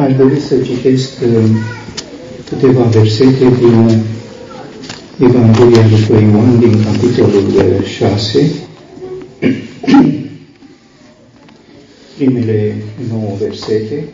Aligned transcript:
aș 0.00 0.16
dori 0.16 0.40
să 0.40 0.58
citesc 0.58 1.10
uh, 1.22 1.50
câteva 2.48 2.82
versete 2.82 3.44
din 3.58 4.02
Evanghelia 5.20 5.86
după 5.88 6.20
Ioan, 6.20 6.58
din 6.58 6.82
capitolul 6.84 7.82
6, 7.84 8.50
primele 12.16 12.74
nouă 13.10 13.36
versete. 13.40 14.04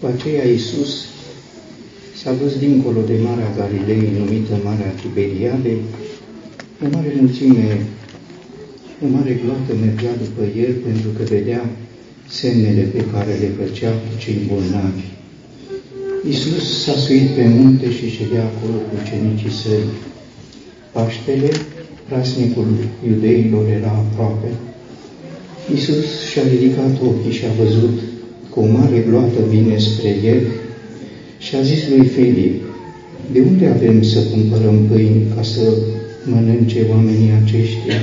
După 0.00 0.12
aceea 0.16 0.46
Iisus 0.48 1.04
s-a 2.22 2.32
dus 2.42 2.58
dincolo 2.58 3.00
de 3.06 3.14
Marea 3.24 3.52
Galilei, 3.56 4.12
numită 4.18 4.54
Marea 4.64 4.94
Tiberiade, 5.00 5.72
o 6.84 6.86
mare 6.92 7.12
mulțime, 7.20 7.86
o 9.04 9.06
mare 9.16 9.40
gloată 9.44 9.72
mergea 9.84 10.12
după 10.22 10.42
el 10.58 10.72
pentru 10.86 11.08
că 11.16 11.22
vedea 11.34 11.70
semnele 12.30 12.82
pe 12.94 13.04
care 13.12 13.32
le 13.40 13.50
făcea 13.58 13.92
cei 14.18 14.38
bolnavi. 14.48 15.06
Iisus 16.26 16.82
s-a 16.82 16.92
suit 16.92 17.28
pe 17.36 17.44
munte 17.56 17.90
și 17.90 18.16
ședea 18.16 18.44
acolo 18.44 18.76
cu 18.86 18.92
ucenicii 19.02 19.58
săi. 19.60 19.84
Paștele, 20.92 21.50
prasnicul 22.08 22.66
iudeilor 23.08 23.64
era 23.78 23.92
aproape. 24.04 24.48
Iisus 25.74 26.06
și-a 26.30 26.42
ridicat 26.52 26.94
ochii 27.08 27.36
și 27.38 27.44
a 27.44 27.62
văzut 27.62 27.96
că 28.52 28.60
o 28.60 28.66
mare 28.66 29.04
gloată 29.08 29.40
vine 29.48 29.78
spre 29.78 30.16
el 30.24 30.40
și 31.38 31.56
a 31.56 31.60
zis 31.62 31.88
lui 31.88 32.06
Filip, 32.06 32.62
de 33.32 33.40
unde 33.40 33.66
avem 33.66 34.02
să 34.02 34.18
cumpărăm 34.32 34.86
pâini 34.90 35.26
ca 35.34 35.42
să 35.42 35.62
mănânce 36.24 36.86
oamenii 36.90 37.32
aceștia? 37.42 37.98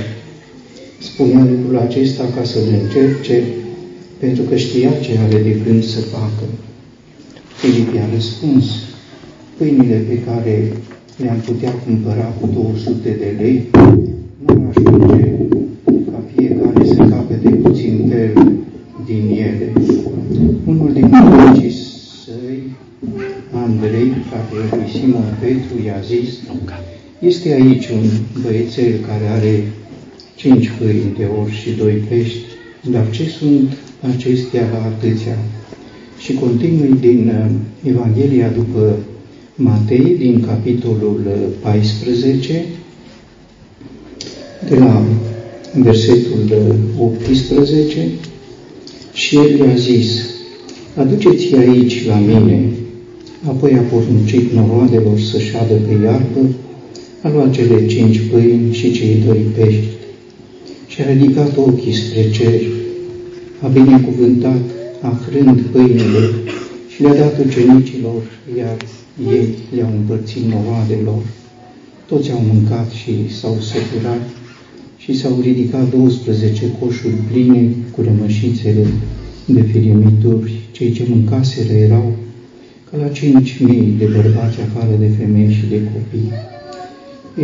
Spunea 0.98 1.44
lucrul 1.50 1.78
acesta 1.78 2.24
ca 2.36 2.44
să-l 2.44 2.68
încerce 2.82 3.42
pentru 4.18 4.42
că 4.42 4.56
știa 4.56 4.90
ce 4.90 5.18
are 5.18 5.42
de 5.42 5.60
gând 5.64 5.84
să 5.84 6.00
facă. 6.00 6.44
Filip 7.56 7.94
i-a 7.94 8.08
răspuns, 8.14 8.64
pâinile 9.56 9.96
pe 10.08 10.18
care 10.18 10.72
le-am 11.16 11.38
putea 11.38 11.70
cumpăra 11.70 12.24
cu 12.40 12.50
200 12.54 13.16
de 13.18 13.34
lei 13.42 13.66
nu 14.46 14.72
ajunge 14.74 15.30
ca 16.10 16.22
fiecare 16.34 16.84
să 16.86 16.94
capete 16.94 17.48
puțin 17.48 18.06
fel 18.08 18.32
din 19.06 19.28
ele. 19.30 19.72
Unul 20.64 20.92
din 20.92 21.10
colegii 21.10 21.74
săi, 22.24 22.58
Andrei, 23.52 24.12
fratele 24.28 24.64
lui 24.70 24.90
Simon 24.92 25.36
Petru, 25.40 25.86
i-a 25.86 26.00
zis, 26.06 26.28
este 27.18 27.52
aici 27.52 27.88
un 27.88 28.04
băiețel 28.42 28.92
care 29.06 29.26
are 29.36 29.64
cinci 30.34 30.70
pâini 30.78 31.14
de 31.18 31.24
ori 31.42 31.52
și 31.52 31.70
doi 31.70 31.92
pești, 32.08 32.38
dar 32.90 33.10
ce 33.10 33.28
sunt 33.28 33.70
acestea 34.00 34.68
la 34.72 34.84
atâția. 34.84 35.38
Și 36.18 36.32
continui 36.32 36.96
din 37.00 37.32
uh, 37.34 37.90
Evanghelia 37.90 38.48
după 38.48 38.96
Matei, 39.54 40.16
din 40.18 40.44
capitolul 40.46 41.22
14, 41.60 42.52
uh, 42.52 42.64
de 44.68 44.78
la 44.78 45.02
versetul 45.74 46.54
18, 46.98 47.98
uh, 47.98 48.10
și 49.12 49.36
el 49.36 49.56
le-a 49.56 49.74
zis, 49.76 50.30
aduceți 50.94 51.54
aici 51.54 52.06
la 52.06 52.18
mine, 52.18 52.68
apoi 53.46 53.72
a 53.72 53.80
poruncit 53.80 54.52
noroadelor 54.52 55.20
să 55.20 55.38
șadă 55.38 55.74
pe 55.74 55.92
iarbă, 56.04 56.40
a 57.22 57.28
luat 57.28 57.50
cele 57.50 57.86
cinci 57.86 58.20
pâini 58.30 58.74
și 58.74 58.92
cei 58.92 59.22
doi 59.26 59.46
pești 59.56 59.84
și 60.86 61.00
a 61.00 61.12
ridicat 61.12 61.56
ochii 61.56 61.92
spre 61.92 62.30
cer 62.30 62.60
a 63.62 63.68
binecuvântat, 63.68 64.60
afrând 65.00 65.60
pâinile 65.60 66.24
și 66.88 67.02
le-a 67.02 67.14
dat 67.14 67.38
ucenicilor, 67.46 68.22
iar 68.58 68.76
ei 69.32 69.48
le-au 69.74 69.92
împărțit 69.98 70.42
noroadelor. 70.42 71.22
Toți 72.06 72.30
au 72.30 72.42
mâncat 72.52 72.90
și 72.90 73.12
s-au 73.38 73.56
săturat 73.60 74.24
și 74.96 75.18
s-au 75.18 75.40
ridicat 75.42 75.90
12 75.90 76.64
coșuri 76.80 77.22
pline 77.30 77.68
cu 77.90 78.02
rămășițele 78.02 78.86
de 79.44 79.62
firimituri. 79.62 80.52
Cei 80.70 80.92
ce 80.92 81.04
mâncaseră 81.08 81.72
erau 81.72 82.16
ca 82.90 82.96
la 82.96 83.08
5.000 83.08 83.98
de 83.98 84.04
bărbați 84.04 84.58
afară 84.66 84.94
de 84.98 85.10
femei 85.18 85.52
și 85.52 85.64
de 85.68 85.80
copii. 85.92 86.32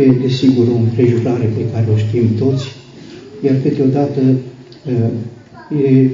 E 0.01 0.11
desigur 0.21 0.67
o 0.67 0.75
împrejurare 0.75 1.45
pe 1.45 1.63
care 1.73 1.87
o 1.93 1.97
știm 1.97 2.27
toți, 2.39 2.65
iar 3.45 3.55
câteodată 3.63 4.21
e 5.69 6.09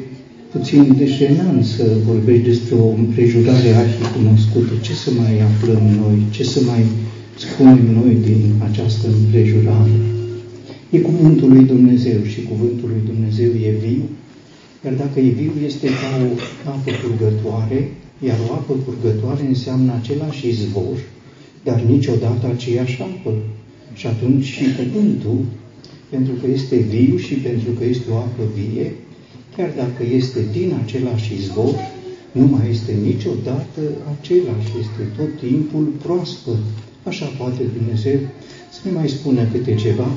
puțin 0.52 0.96
deșenant 0.98 1.66
să 1.66 1.98
vorbești 2.06 2.44
despre 2.44 2.76
o 2.76 2.88
împrejurare 2.88 3.70
arhicunoscută. 3.76 4.74
Ce 4.82 4.94
să 4.94 5.12
mai 5.12 5.40
aflăm 5.40 5.84
noi? 6.02 6.18
Ce 6.30 6.44
să 6.44 6.60
mai 6.64 6.84
spunem 7.38 7.86
noi 8.02 8.18
din 8.24 8.42
această 8.70 9.08
împrejurare? 9.08 9.92
E 10.90 11.00
cuvântul 11.00 11.50
lui 11.54 11.64
Dumnezeu 11.64 12.20
și 12.24 12.44
cuvântul 12.44 12.90
lui 12.90 13.02
Dumnezeu 13.06 13.46
e 13.68 13.72
viu, 13.88 14.04
iar 14.86 14.94
dacă 14.94 15.20
e 15.20 15.30
viu 15.42 15.52
este 15.66 15.88
ca 15.88 16.10
o 16.26 16.70
apă 16.70 16.92
purgătoare, 17.02 17.92
iar 18.28 18.38
o 18.50 18.54
apă 18.54 18.74
purgătoare 18.86 19.44
înseamnă 19.48 19.94
același 20.02 20.48
izvor, 20.48 20.98
dar 21.64 21.81
niciodată 21.81 22.48
aceeași 22.48 23.02
apă. 23.02 23.34
Și 23.94 24.08
atunci 24.08 24.44
și 24.44 24.64
cuvântul, 24.78 25.40
pentru 26.10 26.34
că 26.34 26.46
este 26.52 26.76
viu 26.76 27.18
și 27.18 27.34
pentru 27.34 27.72
că 27.78 27.84
este 27.86 28.08
o 28.12 28.16
apă 28.16 28.44
vie, 28.58 28.92
chiar 29.59 29.74
dacă 29.86 30.03
este 30.20 30.42
din 30.58 30.70
același 30.84 31.34
izvor, 31.40 31.75
nu 32.40 32.46
mai 32.53 32.66
este 32.75 32.92
niciodată 33.09 33.81
același, 34.14 34.72
este 34.84 35.03
tot 35.18 35.31
timpul 35.47 35.86
proaspăt. 36.03 36.62
Așa 37.09 37.28
poate 37.40 37.64
Dumnezeu 37.78 38.19
să 38.74 38.80
ne 38.84 38.92
mai 38.92 39.09
spună 39.09 39.42
câte 39.52 39.74
ceva, 39.75 40.09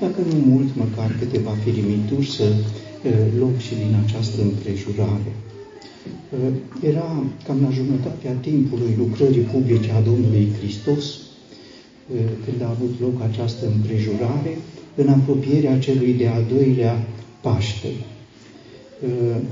dacă 0.00 0.20
nu 0.30 0.36
mult, 0.52 0.68
măcar 0.82 1.16
câteva 1.18 1.52
firimituri 1.64 2.28
să 2.36 2.46
uh, 2.52 3.12
luăm 3.38 3.56
și 3.66 3.74
din 3.82 3.92
această 4.04 4.38
împrejurare. 4.42 5.32
Uh, 5.36 6.52
era 6.90 7.24
cam 7.46 7.58
la 7.62 7.70
jumătatea 7.78 8.32
timpului 8.48 8.94
lucrării 8.98 9.48
publice 9.52 9.90
a 9.90 10.00
Domnului 10.00 10.48
Hristos, 10.58 11.04
uh, 11.14 12.30
când 12.44 12.62
a 12.62 12.74
avut 12.76 12.94
loc 13.00 13.16
această 13.30 13.64
împrejurare, 13.74 14.52
în 14.94 15.08
apropierea 15.08 15.78
celui 15.78 16.12
de-al 16.12 16.44
doilea 16.54 16.94
Paște 17.40 17.92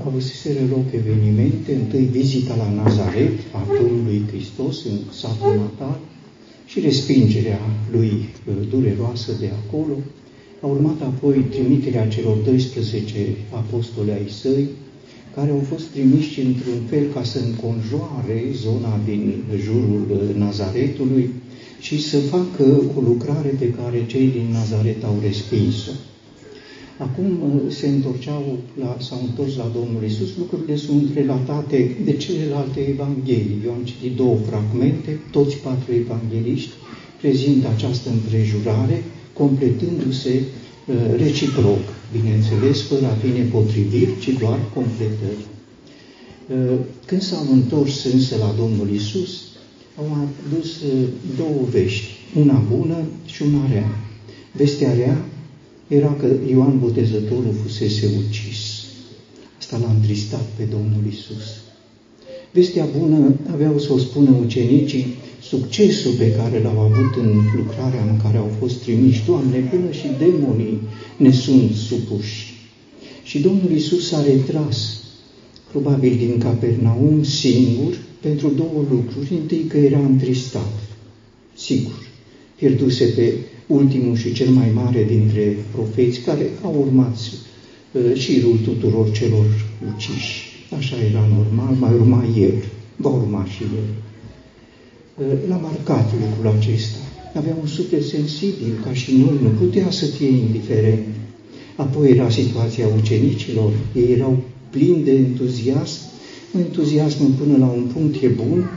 avuseseră 0.07 0.59
loc 0.69 0.85
evenimente, 0.93 1.75
întâi 1.75 2.07
vizita 2.11 2.55
la 2.55 2.83
Nazaret 2.83 3.37
a 3.53 3.61
Domnului 3.81 4.21
Hristos 4.31 4.85
în 4.85 4.97
satul 5.11 5.55
natal 5.55 5.99
și 6.65 6.79
respingerea 6.79 7.59
lui 7.91 8.11
uh, 8.11 8.53
dureroasă 8.69 9.31
de 9.39 9.49
acolo. 9.61 9.95
A 10.61 10.65
urmat 10.65 11.01
apoi 11.01 11.37
trimiterea 11.49 12.07
celor 12.07 12.37
12 12.37 13.35
apostoli 13.49 14.11
ai 14.11 14.29
săi, 14.41 14.67
care 15.35 15.51
au 15.51 15.63
fost 15.69 15.85
trimiși 15.85 16.39
într-un 16.41 16.79
fel 16.89 17.05
ca 17.13 17.23
să 17.23 17.39
înconjoare 17.39 18.43
zona 18.53 18.99
din 19.05 19.43
jurul 19.65 20.05
uh, 20.11 20.35
Nazaretului 20.35 21.29
și 21.79 22.01
să 22.01 22.17
facă 22.17 22.63
o 22.97 23.01
lucrare 23.01 23.55
pe 23.59 23.69
care 23.69 24.05
cei 24.05 24.27
din 24.27 24.47
Nazaret 24.51 25.03
au 25.03 25.15
respins-o. 25.21 25.91
Acum 26.99 27.25
uh, 27.25 27.71
se 27.71 27.87
întorceau 27.87 28.57
la, 28.79 28.97
s-au 28.99 29.21
întors 29.27 29.55
la 29.55 29.71
Domnul 29.73 30.03
Isus, 30.03 30.29
lucrurile 30.37 30.75
sunt 30.75 31.09
relatate 31.13 31.97
de 32.03 32.13
celelalte 32.13 32.79
evanghelii. 32.79 33.61
Eu 33.65 33.71
am 33.71 33.83
citit 33.83 34.15
două 34.15 34.37
fragmente, 34.49 35.19
toți 35.31 35.55
patru 35.55 35.93
evangeliști 35.93 36.71
prezintă 37.21 37.67
această 37.75 38.09
împrejurare, 38.09 39.03
completându-se 39.33 40.33
uh, 40.41 40.95
reciproc, 41.17 41.83
bineînțeles, 42.11 42.81
fără 42.81 43.05
a 43.05 43.19
fi 43.21 43.27
nepotriviri, 43.27 44.19
ci 44.19 44.29
doar 44.39 44.59
completări. 44.73 45.43
Uh, 46.47 46.77
când 47.05 47.21
s-au 47.21 47.45
întors 47.51 48.03
însă 48.03 48.35
la 48.35 48.53
Domnul 48.57 48.89
Isus, 48.93 49.41
au 49.97 50.05
adus 50.45 50.81
uh, 50.81 51.07
două 51.37 51.61
vești, 51.69 52.07
una 52.35 52.63
bună 52.75 52.97
și 53.25 53.41
una 53.41 53.71
rea. 53.71 53.89
Vestea 54.51 54.93
rea 54.93 55.28
era 55.89 56.13
că 56.19 56.27
Ioan 56.49 56.79
Botezătorul 56.79 57.53
fusese 57.63 58.09
ucis. 58.27 58.83
Asta 59.57 59.77
l-a 59.77 59.91
întristat 59.91 60.45
pe 60.57 60.63
Domnul 60.63 61.03
Isus. 61.11 61.45
Vestea 62.51 62.87
bună 62.97 63.35
aveau 63.51 63.79
să 63.79 63.93
o 63.93 63.97
spună 63.97 64.29
ucenicii, 64.41 65.05
succesul 65.41 66.11
pe 66.11 66.31
care 66.31 66.61
l-au 66.61 66.79
avut 66.79 67.15
în 67.15 67.29
lucrarea 67.55 68.03
în 68.03 68.21
care 68.21 68.37
au 68.37 68.51
fost 68.59 68.81
trimiși, 68.81 69.25
Doamne, 69.25 69.57
până 69.57 69.91
și 69.91 70.07
demonii 70.17 70.79
ne 71.17 71.31
sunt 71.31 71.71
supuși. 71.73 72.53
Și 73.23 73.39
Domnul 73.39 73.71
Isus 73.71 74.07
s-a 74.07 74.23
retras, 74.23 75.01
probabil 75.71 76.15
din 76.17 76.37
Capernaum, 76.37 77.23
singur, 77.23 77.97
pentru 78.21 78.49
două 78.49 78.85
lucruri. 78.91 79.33
Întâi 79.41 79.63
că 79.67 79.77
era 79.77 79.99
întristat, 79.99 80.73
sigur, 81.55 82.08
pierduse 82.59 83.05
pe 83.05 83.33
ultimul 83.67 84.15
și 84.15 84.33
cel 84.33 84.49
mai 84.49 84.71
mare 84.73 85.03
dintre 85.03 85.57
profeți 85.71 86.19
care 86.19 86.49
au 86.63 86.75
urmat 86.85 87.17
uh, 87.91 88.01
șirul 88.13 88.57
tuturor 88.63 89.11
celor 89.11 89.45
uciși. 89.95 90.49
așa 90.77 90.95
era 91.09 91.27
normal, 91.37 91.75
mai 91.79 91.93
urma 91.93 92.23
el, 92.37 92.53
va 92.95 93.09
urma 93.09 93.45
și 93.45 93.63
el. 93.63 93.83
L-a 95.47 95.55
marcat 95.55 96.11
lucrul 96.13 96.57
acesta. 96.57 96.97
Avea 97.33 97.55
un 97.61 97.67
suflet 97.67 98.03
sensibil, 98.03 98.73
ca 98.83 98.93
și 98.93 99.15
noi, 99.15 99.39
nu 99.41 99.49
putea 99.49 99.91
să 99.91 100.05
fie 100.05 100.27
indiferent. 100.27 101.05
Apoi 101.75 102.09
era 102.09 102.29
situația 102.29 102.87
ucenicilor, 102.97 103.71
ei 103.95 104.11
erau 104.11 104.37
plini 104.69 105.03
de 105.03 105.11
entuziasm, 105.11 105.99
entuziasmul 106.57 107.29
până 107.29 107.57
la 107.57 107.65
un 107.65 107.83
punct 107.93 108.23
e 108.23 108.27
bun, 108.27 108.69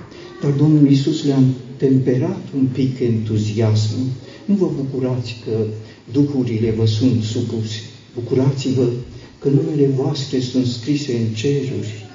dar 0.42 0.50
Domnul 0.50 0.88
Iisus 0.88 1.24
le-a 1.24 1.42
temperat 1.84 2.42
un 2.58 2.66
pic 2.72 3.00
entuziasmul. 3.00 4.06
Nu 4.44 4.54
vă 4.54 4.68
bucurați 4.80 5.36
că 5.44 5.56
duhurile 6.12 6.70
vă 6.70 6.86
sunt 6.86 7.22
supuse. 7.22 7.80
Bucurați-vă 8.14 8.86
că 9.38 9.48
numele 9.48 9.86
voastre 9.86 10.40
sunt 10.40 10.66
scrise 10.66 11.12
în 11.12 11.34
ceruri. 11.34 12.08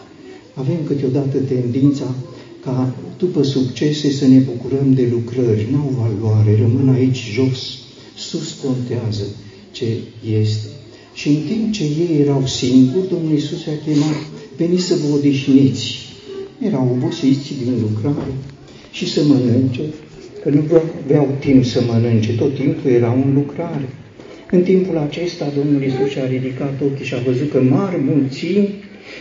Avem 0.53 0.79
câteodată 0.85 1.37
tendința 1.37 2.15
ca 2.63 2.95
după 3.17 3.43
succese 3.43 4.11
să 4.11 4.27
ne 4.27 4.37
bucurăm 4.37 4.93
de 4.93 5.07
lucrări, 5.11 5.67
n-au 5.71 5.93
valoare, 6.01 6.57
rămân 6.59 6.89
aici 6.89 7.31
jos, 7.33 7.77
sus 8.17 8.55
contează 8.63 9.23
ce 9.71 9.87
este. 10.39 10.67
Și 11.13 11.27
în 11.27 11.41
timp 11.47 11.73
ce 11.73 11.83
ei 11.83 12.21
erau 12.21 12.45
singuri, 12.45 13.09
Domnul 13.09 13.31
Iisus 13.31 13.65
a 13.65 13.83
chemat, 13.85 14.19
veniți 14.57 14.83
să 14.83 14.95
vă 14.95 15.15
odihniți. 15.15 15.95
Erau 16.61 16.89
obosiți 16.95 17.53
din 17.63 17.73
lucrare 17.81 18.33
și 18.97 19.09
să 19.09 19.23
mănânce, 19.23 19.81
că 20.41 20.49
nu 20.49 20.63
aveau 21.03 21.35
timp 21.39 21.65
să 21.65 21.81
mănânce, 21.88 22.31
tot 22.33 22.55
timpul 22.55 22.91
erau 22.91 23.23
în 23.25 23.33
lucrare. 23.33 23.89
În 24.51 24.61
timpul 24.61 24.97
acesta, 24.97 25.53
Domnul 25.57 25.83
Iisus 25.83 26.09
și-a 26.09 26.25
ridicat 26.25 26.73
ochii 26.81 27.05
și 27.05 27.13
a 27.13 27.17
văzut 27.17 27.51
că 27.51 27.61
mari 27.61 27.97
mulțimi 27.99 28.69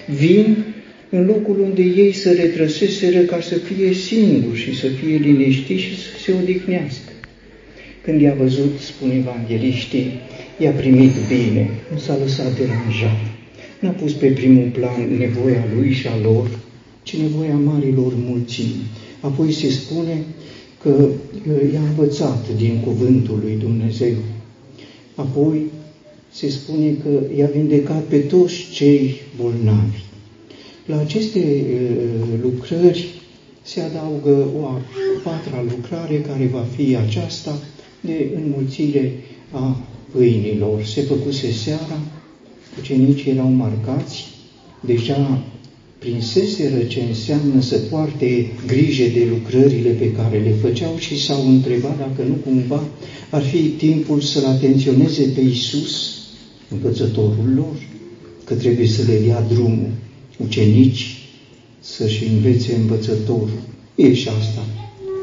vin 0.06 0.64
în 1.10 1.26
locul 1.26 1.60
unde 1.60 1.82
ei 1.82 2.12
se 2.12 2.30
retrăseseră 2.30 3.20
ca 3.20 3.40
să 3.40 3.54
fie 3.54 3.92
singuri 3.92 4.58
și 4.58 4.76
să 4.76 4.86
fie 4.86 5.16
liniștiți 5.16 5.82
și 5.82 5.96
să 5.96 6.08
se 6.24 6.32
odihnească. 6.42 7.12
Când 8.02 8.20
i-a 8.20 8.34
văzut, 8.34 8.78
spun 8.78 9.10
evangeliștii, 9.10 10.20
i-a 10.58 10.70
primit 10.70 11.12
bine, 11.28 11.70
nu 11.92 11.98
s-a 11.98 12.18
lăsat 12.22 12.58
deranjat. 12.58 13.20
N-a 13.80 13.90
pus 13.90 14.12
pe 14.12 14.26
primul 14.26 14.68
plan 14.72 15.16
nevoia 15.18 15.64
lui 15.74 15.92
și 15.92 16.06
a 16.06 16.16
lor, 16.22 16.48
ci 17.06 17.16
nevoia 17.16 17.56
marilor 17.56 18.12
mulțimi. 18.28 18.82
Apoi 19.20 19.52
se 19.52 19.70
spune 19.70 20.24
că 20.82 21.08
i-a 21.72 21.80
învățat 21.80 22.56
din 22.56 22.80
cuvântul 22.80 23.38
lui 23.42 23.56
Dumnezeu. 23.56 24.14
Apoi 25.14 25.60
se 26.32 26.48
spune 26.48 26.90
că 27.02 27.20
i-a 27.36 27.46
vindecat 27.46 28.02
pe 28.02 28.18
toți 28.18 28.54
cei 28.72 29.14
bolnavi. 29.36 30.04
La 30.86 30.98
aceste 30.98 31.64
lucrări 32.42 33.08
se 33.62 33.80
adaugă 33.80 34.48
o 34.60 34.64
a 34.64 34.80
patra 35.22 35.62
lucrare 35.62 36.20
care 36.20 36.46
va 36.52 36.64
fi 36.76 36.96
aceasta 36.96 37.58
de 38.00 38.30
înmulțire 38.34 39.12
a 39.50 39.76
pâinilor. 40.12 40.82
Se 40.84 41.00
făcuse 41.00 41.52
seara, 41.52 41.98
ucenicii 42.78 43.30
erau 43.30 43.48
marcați, 43.48 44.24
deja 44.80 45.42
prinseseră 45.98 46.82
ce 46.82 47.00
înseamnă 47.08 47.60
să 47.60 47.76
poarte 47.76 48.50
grijă 48.66 49.04
de 49.04 49.26
lucrările 49.28 49.90
pe 49.90 50.12
care 50.12 50.38
le 50.38 50.54
făceau 50.60 50.96
și 50.98 51.24
s-au 51.24 51.48
întrebat 51.48 51.98
dacă 51.98 52.22
nu 52.28 52.34
cumva 52.34 52.84
ar 53.30 53.42
fi 53.42 53.58
timpul 53.68 54.20
să-L 54.20 54.44
atenționeze 54.44 55.22
pe 55.34 55.40
Iisus, 55.40 56.18
învățătorul 56.70 57.52
lor, 57.54 57.76
că 58.44 58.54
trebuie 58.54 58.86
să 58.86 59.02
le 59.06 59.18
dea 59.26 59.40
drumul 59.52 59.90
ucenici 60.44 61.18
să-și 61.80 62.24
învețe 62.24 62.74
învățătorul. 62.74 63.60
E 63.94 64.14
și 64.14 64.28
asta 64.28 64.64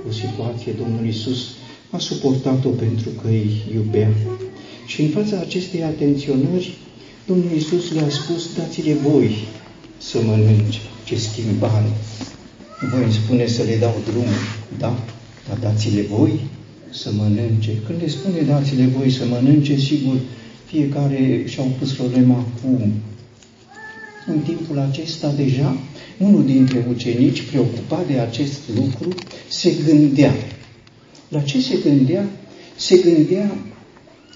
o 0.07 0.11
situație, 0.11 0.71
Domnul 0.81 1.05
Iisus 1.05 1.39
a 1.89 1.97
suportat-o 1.97 2.69
pentru 2.69 3.09
că 3.21 3.27
îi 3.27 3.49
iubea. 3.73 4.13
Și 4.87 5.01
în 5.01 5.09
fața 5.09 5.39
acestei 5.39 5.83
atenționări, 5.83 6.73
Domnul 7.27 7.51
Iisus 7.53 7.91
le-a 7.93 8.09
spus, 8.09 8.55
dați-le 8.57 8.93
voi 8.93 9.31
să 10.09 10.21
mănânce. 10.21 10.79
Ce 11.03 11.15
schimbare! 11.15 11.91
Voi 12.91 13.03
îmi 13.03 13.13
spune 13.13 13.47
să 13.47 13.63
le 13.63 13.75
dau 13.75 13.95
drumul, 14.09 14.44
da? 14.77 15.00
Dar 15.47 15.57
dați-le 15.57 16.01
voi 16.01 16.39
să 16.89 17.11
mănânce. 17.11 17.71
Când 17.85 18.01
le 18.01 18.07
spune 18.07 18.41
dați-le 18.41 18.85
voi 18.85 19.11
să 19.11 19.25
mănânce, 19.25 19.77
sigur, 19.77 20.15
fiecare 20.65 21.44
și-au 21.47 21.71
pus 21.79 21.91
problema 21.91 22.45
cum. 22.61 22.94
În 24.27 24.39
timpul 24.39 24.79
acesta 24.79 25.31
deja, 25.31 25.77
unul 26.17 26.45
dintre 26.45 26.85
ucenici, 26.89 27.41
preocupat 27.41 28.07
de 28.07 28.19
acest 28.19 28.59
lucru, 28.75 29.15
se 29.47 29.73
gândea. 29.85 30.33
La 31.27 31.39
ce 31.39 31.61
se 31.61 31.77
gândea? 31.83 32.29
Se 32.75 32.97
gândea 32.97 33.57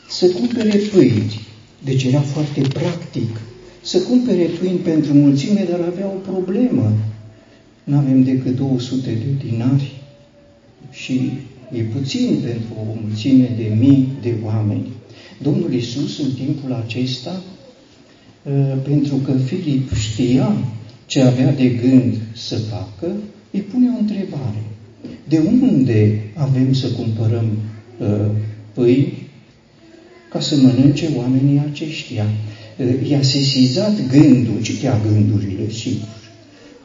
să 0.10 0.28
cumpere 0.28 0.78
pâini. 0.78 1.48
Deci 1.84 2.04
era 2.04 2.22
foarte 2.22 2.62
practic 2.62 3.40
să 3.82 4.00
cumpere 4.00 4.44
pâini 4.44 4.78
pentru 4.78 5.14
mulțime, 5.14 5.68
dar 5.70 5.80
avea 5.80 6.06
o 6.06 6.32
problemă. 6.32 6.92
Nu 7.84 7.98
avem 7.98 8.24
decât 8.24 8.56
200 8.56 9.10
de 9.10 9.48
dinari 9.48 9.96
și 10.92 11.32
e 11.72 11.82
puțin 11.82 12.38
pentru 12.44 12.74
o 12.80 12.98
mulțime 13.02 13.52
de 13.58 13.76
mii 13.80 14.08
de 14.22 14.34
oameni. 14.44 14.88
Domnul 15.42 15.74
Isus 15.74 16.20
în 16.20 16.32
timpul 16.32 16.74
acesta, 16.74 17.42
ă, 18.46 18.78
pentru 18.84 19.16
că 19.16 19.32
Filip 19.32 19.94
știa 19.94 20.58
ce 21.06 21.22
avea 21.22 21.54
de 21.54 21.68
gând 21.68 22.14
să 22.34 22.58
facă, 22.58 23.12
îi 23.52 23.60
pune 23.60 23.90
o 23.96 24.00
întrebare. 24.00 24.64
De 25.28 25.38
unde 25.38 26.22
avem 26.34 26.74
să 26.74 26.88
cumpărăm 26.88 27.48
ă, 28.02 28.30
pâini 28.74 29.28
ca 30.30 30.40
să 30.40 30.56
mănânce 30.56 31.10
oamenii 31.16 31.62
aceștia? 31.72 32.26
I-a 33.10 33.22
sesizat 33.22 34.08
gândul, 34.08 34.62
citea 34.62 35.02
gândurile, 35.08 35.70
sigur, 35.72 36.08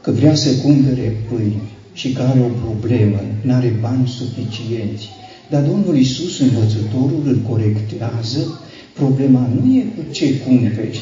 că 0.01 0.11
vrea 0.11 0.35
să 0.35 0.51
cumpere 0.63 1.17
pâine 1.29 1.63
și 1.93 2.13
că 2.13 2.23
are 2.23 2.41
o 2.41 2.67
problemă, 2.67 3.21
nu 3.43 3.53
are 3.53 3.73
bani 3.81 4.09
suficienți. 4.09 5.09
Dar 5.51 5.63
Domnul 5.63 5.97
Iisus, 5.97 6.41
învățătorul, 6.41 7.23
îl 7.27 7.39
corectează, 7.49 8.61
problema 8.95 9.49
nu 9.55 9.77
e 9.77 9.81
cu 9.81 10.13
ce 10.13 10.39
cumperi, 10.39 11.01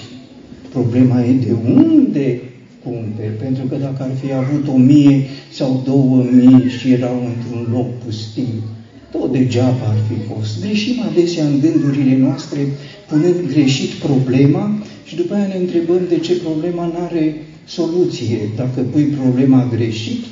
problema 0.70 1.24
e 1.24 1.32
de 1.32 1.54
unde 1.74 2.40
cumperi, 2.84 3.32
pentru 3.38 3.64
că 3.66 3.76
dacă 3.76 4.02
ar 4.02 4.10
fi 4.24 4.32
avut 4.32 4.68
o 4.68 4.76
mie 4.76 5.24
sau 5.52 5.82
două 5.84 6.24
mii 6.30 6.68
și 6.78 6.92
erau 6.92 7.16
într-un 7.26 7.72
loc 7.72 7.98
pustiu, 8.04 8.62
tot 9.12 9.32
degeaba 9.32 9.86
ar 9.92 9.98
fi 10.08 10.32
fost. 10.32 10.60
Greșim 10.64 10.96
adesea 11.10 11.44
în 11.46 11.60
gândurile 11.60 12.16
noastre, 12.16 12.60
punând 13.08 13.52
greșit 13.52 13.90
problema 13.90 14.78
și 15.04 15.16
după 15.16 15.34
aia 15.34 15.46
ne 15.46 15.58
întrebăm 15.58 16.00
de 16.08 16.18
ce 16.18 16.32
problema 16.34 16.84
nu 16.84 16.98
are 17.08 17.34
soluție. 17.66 18.38
Dacă 18.56 18.80
pui 18.80 19.02
problema 19.02 19.68
greșit, 19.74 20.24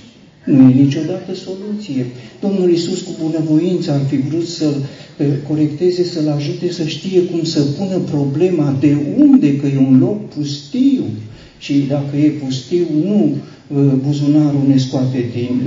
nu 0.44 0.70
e 0.70 0.75
niciodată 0.75 1.35
soluție. 1.35 2.06
Domnul 2.40 2.70
Iisus 2.70 3.00
cu 3.00 3.11
bunăvoință 3.23 3.90
ar 3.92 4.00
fi 4.08 4.16
vrut 4.16 4.47
să-l 4.47 4.76
corecteze, 5.49 6.04
să-l 6.04 6.28
ajute 6.28 6.73
să 6.73 6.85
știe 6.85 7.20
cum 7.20 7.44
să 7.44 7.61
pună 7.62 7.99
problema 7.99 8.76
de 8.80 8.97
unde, 9.18 9.56
că 9.56 9.66
e 9.66 9.78
un 9.78 9.99
loc 9.99 10.28
pustiu. 10.28 11.04
Și 11.58 11.85
dacă 11.88 12.16
e 12.16 12.28
pustiu, 12.28 12.87
nu 13.04 13.37
buzunarul 14.07 14.65
ne 14.67 14.77
scoate 14.77 15.25
din, 15.35 15.63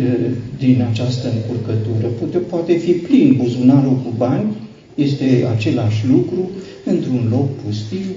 din 0.58 0.86
această 0.92 1.28
încurcătură. 1.36 2.08
Poate, 2.20 2.38
poate 2.38 2.74
fi 2.74 2.92
plin 2.92 3.36
buzunarul 3.42 3.94
cu 3.94 4.14
bani, 4.18 4.50
este 4.96 5.48
același 5.56 6.08
lucru, 6.08 6.50
într-un 6.86 7.28
loc 7.30 7.48
pustiu 7.64 8.10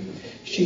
și 0.43 0.65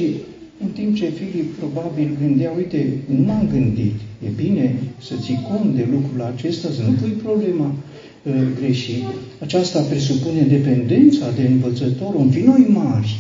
în 0.65 0.69
timp 0.69 0.97
ce 0.97 1.09
Filip 1.19 1.55
probabil 1.59 2.17
gândea, 2.21 2.53
uite, 2.57 2.87
nu 3.07 3.25
m-am 3.27 3.49
gândit, 3.53 3.95
e 4.27 4.29
bine 4.43 4.75
să 5.07 5.15
ții 5.23 5.47
cont 5.49 5.75
de 5.75 5.87
lucrul 5.91 6.33
acesta, 6.35 6.69
să 6.77 6.83
nu 6.83 6.93
pui 7.01 7.11
problema 7.11 7.75
uh, 7.75 8.33
greșit. 8.61 9.05
Aceasta 9.41 9.81
presupune 9.81 10.41
dependența 10.41 11.27
de 11.37 11.47
învățător, 11.47 12.15
în 12.19 12.31
fi 12.31 12.41
noi 12.41 12.67
mari, 12.69 13.17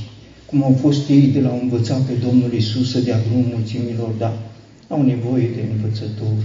cum 0.46 0.62
au 0.62 0.76
fost 0.80 1.08
ei 1.08 1.26
de 1.32 1.40
la 1.40 1.48
a 1.48 1.58
învăța 1.62 1.94
pe 1.94 2.12
Domnul 2.26 2.52
Isus 2.52 2.90
să 2.90 3.00
dea 3.00 3.20
drumul 3.26 3.46
mulțimilor, 3.54 4.10
da, 4.18 4.38
au 4.88 5.02
nevoie 5.02 5.48
de 5.54 5.62
învățător. 5.72 6.36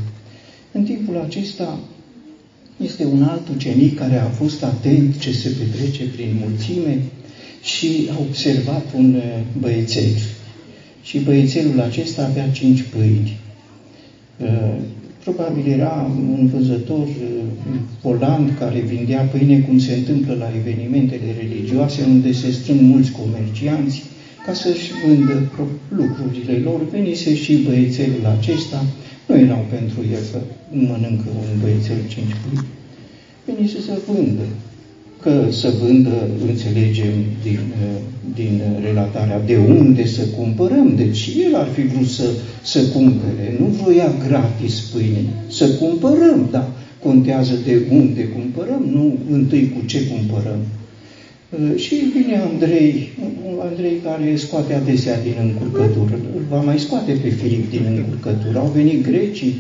În 0.72 0.84
timpul 0.84 1.18
acesta 1.18 1.80
este 2.84 3.06
un 3.06 3.24
alt 3.24 3.48
ucenic 3.56 3.98
care 3.98 4.18
a 4.20 4.26
fost 4.26 4.64
atent 4.64 5.20
ce 5.20 5.32
se 5.32 5.50
petrece 5.50 6.04
prin 6.04 6.36
mulțime 6.40 7.02
și 7.64 8.10
a 8.12 8.20
observat 8.20 8.86
un 8.96 9.14
uh, 9.16 9.22
băiețel. 9.60 10.12
Și 11.04 11.20
băiețelul 11.20 11.80
acesta 11.80 12.26
avea 12.26 12.50
cinci 12.50 12.82
pâini. 12.82 13.38
Uh, 14.38 14.76
probabil 15.24 15.72
era 15.72 16.12
un 16.30 16.48
văzător 16.54 17.08
poland 18.02 18.50
uh, 18.50 18.56
care 18.60 18.80
vindea 18.80 19.22
pâine 19.22 19.60
cum 19.60 19.80
se 19.80 19.94
întâmplă 19.94 20.34
la 20.34 20.50
evenimentele 20.58 21.36
religioase, 21.40 22.04
unde 22.04 22.32
se 22.32 22.52
strâng 22.52 22.82
mulți 22.82 23.12
comercianți 23.12 24.04
ca 24.46 24.52
ca 24.52 24.54
să-și 24.54 24.92
vândă 25.06 25.52
lucrurile 25.98 26.58
lor. 26.64 26.90
Venise 26.92 27.36
și 27.36 27.64
băiețelul 27.68 28.26
acesta, 28.38 28.86
nu 29.26 29.36
erau 29.38 29.66
pentru 29.70 30.00
el 30.12 30.24
să 30.32 30.40
mănâncă 30.72 31.30
un 31.40 31.60
băiețel 31.62 31.98
cinci 32.08 32.36
pui. 32.42 32.66
Venise 33.46 33.82
să 33.82 34.00
vândă. 34.08 34.48
Că 35.22 35.46
să 35.50 35.74
vândă, 35.82 36.28
înțelegem 36.48 37.16
din, 37.44 37.60
din 38.34 38.62
relatarea, 38.84 39.42
de 39.46 39.58
unde 39.58 40.06
să 40.06 40.22
cumpărăm. 40.38 40.94
Deci 40.96 41.30
el 41.46 41.56
ar 41.56 41.68
fi 41.68 41.82
vrut 41.82 42.08
să, 42.08 42.28
să 42.64 42.80
cumpere. 42.94 43.56
Nu 43.60 43.66
vroia 43.66 44.12
gratis 44.28 44.80
pâine. 44.80 45.24
Să 45.48 45.70
cumpărăm, 45.70 46.48
da. 46.52 46.72
Contează 47.04 47.54
de 47.66 47.82
unde 47.92 48.24
cumpărăm, 48.24 48.84
nu 48.92 49.18
întâi 49.32 49.74
cu 49.76 49.86
ce 49.86 50.08
cumpărăm. 50.08 50.60
Uh, 51.54 51.80
și 51.80 51.96
vine 51.96 52.42
Andrei, 52.52 53.10
Andrei 53.70 54.00
care 54.04 54.36
scoate 54.36 54.74
adesea 54.74 55.22
din 55.22 55.36
încurcătură, 55.42 56.20
îl 56.36 56.44
va 56.50 56.62
mai 56.62 56.80
scoate 56.80 57.12
pe 57.12 57.30
Filip 57.30 57.70
din 57.70 57.86
încurcătură. 57.96 58.60
Au 58.60 58.72
venit 58.76 59.04
grecii, 59.04 59.56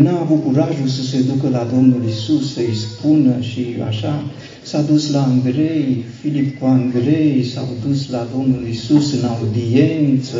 n-a 0.00 0.20
avut 0.20 0.42
curajul 0.44 0.86
să 0.86 1.02
se 1.02 1.18
ducă 1.20 1.48
la 1.48 1.68
Domnul 1.74 2.02
Isus 2.08 2.52
să-i 2.52 2.74
spună 2.74 3.34
și 3.40 3.66
așa, 3.88 4.24
s-a 4.62 4.80
dus 4.80 5.10
la 5.10 5.22
Andrei, 5.22 6.04
Filip 6.20 6.58
cu 6.58 6.64
Andrei, 6.64 7.44
s-au 7.54 7.68
dus 7.86 8.10
la 8.10 8.28
Domnul 8.36 8.66
Isus 8.70 9.12
în 9.12 9.24
audiență, 9.24 10.38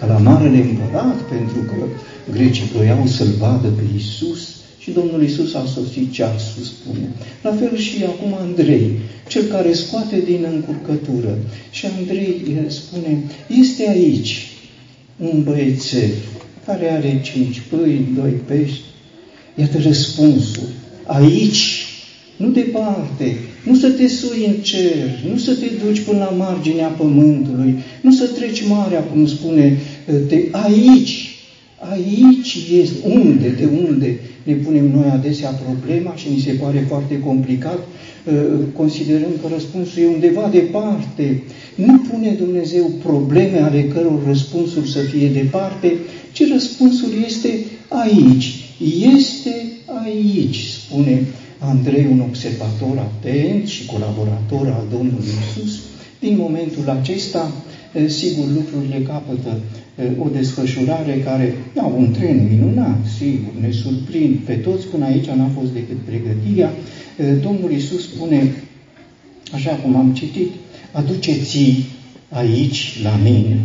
ca 0.00 0.06
la 0.06 0.18
Marele 0.18 0.62
Împărat, 0.62 1.18
pentru 1.20 1.58
că 1.68 1.86
grecii 2.32 2.70
voiau 2.74 3.06
să-L 3.06 3.34
vadă 3.38 3.68
pe 3.68 3.82
Isus. 3.96 4.63
Și 4.84 4.90
Domnul 4.90 5.22
Isus 5.22 5.54
a 5.54 5.64
sosit 5.74 6.12
ceasul, 6.12 6.62
spune. 6.62 7.08
La 7.42 7.52
fel 7.52 7.76
și 7.76 8.04
acum 8.04 8.34
Andrei, 8.34 8.90
cel 9.28 9.42
care 9.42 9.72
scoate 9.72 10.22
din 10.26 10.46
încurcătură. 10.52 11.38
Și 11.70 11.86
Andrei 11.86 12.42
spune, 12.68 13.22
este 13.60 13.88
aici 13.88 14.46
un 15.16 15.42
băiețel 15.42 16.10
care 16.66 16.90
are 16.90 17.20
cinci 17.22 17.62
pâini, 17.68 18.08
doi 18.14 18.30
pești. 18.30 18.80
Iată 19.54 19.78
răspunsul. 19.78 20.68
Aici, 21.06 21.86
nu 22.36 22.48
departe, 22.48 23.36
nu 23.64 23.74
să 23.74 23.90
te 23.90 24.08
sui 24.08 24.44
în 24.46 24.54
cer, 24.62 25.22
nu 25.30 25.38
să 25.38 25.54
te 25.54 25.66
duci 25.84 26.00
până 26.00 26.18
la 26.18 26.44
marginea 26.44 26.88
pământului, 26.88 27.74
nu 28.00 28.12
să 28.12 28.26
treci 28.26 28.66
marea, 28.68 29.00
cum 29.00 29.26
spune, 29.26 29.78
de 30.28 30.48
aici, 30.50 31.33
aici 31.90 32.58
este, 32.80 33.08
unde, 33.08 33.48
de 33.48 33.68
unde 33.88 34.18
ne 34.42 34.52
punem 34.52 34.90
noi 34.90 35.08
adesea 35.12 35.50
problema 35.50 36.14
și 36.14 36.28
ni 36.30 36.38
se 36.38 36.52
pare 36.52 36.84
foarte 36.88 37.20
complicat, 37.20 37.78
uh, 37.78 38.32
considerăm 38.76 39.30
că 39.42 39.48
răspunsul 39.52 40.02
e 40.02 40.06
undeva 40.06 40.48
departe. 40.52 41.42
Nu 41.74 41.98
pune 41.98 42.30
Dumnezeu 42.30 42.90
probleme 43.02 43.58
ale 43.58 43.82
căror 43.82 44.26
răspunsul 44.26 44.82
să 44.82 44.98
fie 44.98 45.28
departe, 45.28 45.92
ci 46.32 46.48
răspunsul 46.52 47.08
este 47.26 47.48
aici. 47.88 48.54
Este 49.16 49.54
aici, 50.04 50.60
spune 50.60 51.26
Andrei, 51.58 52.06
un 52.10 52.20
observator 52.20 52.98
atent 52.98 53.66
și 53.66 53.86
colaborator 53.86 54.66
al 54.66 54.84
Domnului 54.90 55.26
Isus. 55.56 55.78
Din 56.24 56.36
momentul 56.36 56.88
acesta, 57.00 57.52
uh, 57.94 58.08
sigur, 58.08 58.44
lucrurile 58.54 59.00
capătă 59.06 59.60
o 60.18 60.28
desfășurare 60.28 61.20
care, 61.24 61.54
da, 61.74 61.82
un 61.82 62.12
tren 62.12 62.48
minunat, 62.50 62.98
sigur, 63.18 63.52
ne 63.60 63.70
surprind 63.70 64.36
pe 64.38 64.54
toți, 64.54 64.86
până 64.86 65.04
aici 65.04 65.26
n-a 65.26 65.50
fost 65.58 65.72
decât 65.72 65.96
pregătirea. 66.04 66.72
Domnul 67.42 67.72
Iisus 67.72 68.02
spune, 68.02 68.52
așa 69.52 69.70
cum 69.70 69.96
am 69.96 70.12
citit, 70.14 70.50
aduceți 70.92 71.58
aici 72.28 73.00
la 73.02 73.18
mine. 73.22 73.58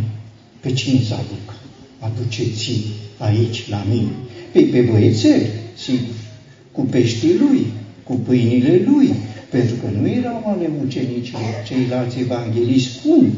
Pe 0.60 0.72
cine 0.72 1.00
să 1.08 1.14
aduc? 1.14 1.54
Aduceți 1.98 2.70
aici 3.18 3.68
la 3.68 3.84
mine. 3.90 4.12
Păi 4.52 4.62
pe 4.62 4.80
băiețel, 4.80 5.46
sigur, 5.76 6.14
cu 6.72 6.80
peștii 6.80 7.38
lui, 7.38 7.66
cu 8.04 8.14
pâinile 8.14 8.82
lui, 8.86 9.14
pentru 9.50 9.74
că 9.74 9.86
nu 10.00 10.08
erau 10.08 10.42
ale 10.46 10.70
ucenicilor, 10.84 11.52
ceilalți 11.66 12.18
evangeliști 12.18 12.92
spun, 12.92 13.32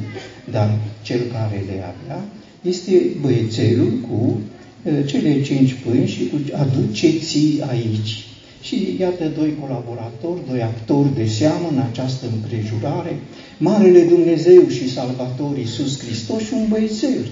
dar 0.50 0.78
cel 1.02 1.20
care 1.32 1.62
le 1.66 1.76
avea 1.92 2.20
este 2.62 2.92
băiețelul 3.20 3.92
cu 4.08 4.40
uh, 4.82 5.06
cele 5.06 5.42
cinci 5.42 5.76
pâini 5.84 6.06
și 6.06 6.28
cu 6.28 6.36
aduceți 6.56 7.38
aici. 7.68 8.26
Și 8.62 8.96
iată 9.00 9.32
doi 9.38 9.54
colaboratori, 9.60 10.40
doi 10.48 10.62
actori 10.62 11.14
de 11.14 11.26
seamă 11.26 11.68
în 11.72 11.78
această 11.90 12.26
împrejurare, 12.32 13.18
Marele 13.58 14.00
Dumnezeu 14.00 14.68
și 14.68 14.92
Salvator 14.92 15.58
Iisus 15.58 15.98
Hristos 15.98 16.42
și 16.42 16.52
un 16.52 16.66
băiețel, 16.68 17.30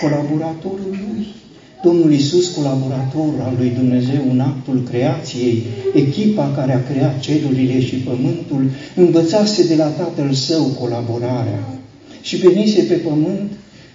colaboratorul 0.00 0.96
lui. 1.06 1.26
Domnul 1.82 2.12
Iisus, 2.12 2.48
colaborator 2.48 3.32
al 3.40 3.54
lui 3.58 3.72
Dumnezeu 3.78 4.22
în 4.30 4.40
actul 4.40 4.82
creației, 4.90 5.62
echipa 5.94 6.52
care 6.56 6.72
a 6.72 6.92
creat 6.92 7.20
cerurile 7.20 7.80
și 7.80 7.94
pământul, 7.94 8.70
învățase 8.96 9.66
de 9.66 9.74
la 9.74 9.86
Tatăl 9.86 10.32
Său 10.32 10.64
colaborarea 10.64 11.80
și 12.22 12.36
venise 12.36 12.82
pe 12.82 12.94
pământ 12.94 13.50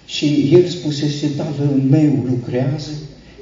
și 0.06 0.50
el 0.52 0.66
spusese, 0.66 1.26
Tatăl 1.36 1.82
meu 1.90 2.24
lucrează 2.28 2.90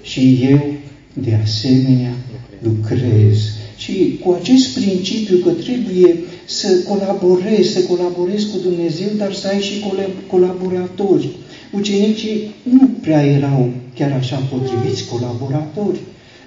și 0.03 0.39
eu 0.51 0.75
de 1.13 1.39
asemenea 1.43 2.15
lucrez. 2.63 3.39
Și 3.77 4.19
cu 4.25 4.39
acest 4.41 4.79
principiu 4.79 5.37
că 5.37 5.51
trebuie 5.51 6.17
să 6.45 6.69
colaborezi, 6.89 7.73
să 7.73 7.81
colaborezi 7.81 8.47
cu 8.51 8.59
Dumnezeu, 8.63 9.09
dar 9.17 9.33
să 9.33 9.47
ai 9.47 9.61
și 9.61 9.85
colaboratori. 10.27 11.29
Ucenicii 11.73 12.55
nu 12.63 12.91
prea 13.01 13.25
erau 13.25 13.71
chiar 13.99 14.13
așa 14.13 14.37
potriviți 14.37 15.09
colaboratori, 15.09 15.99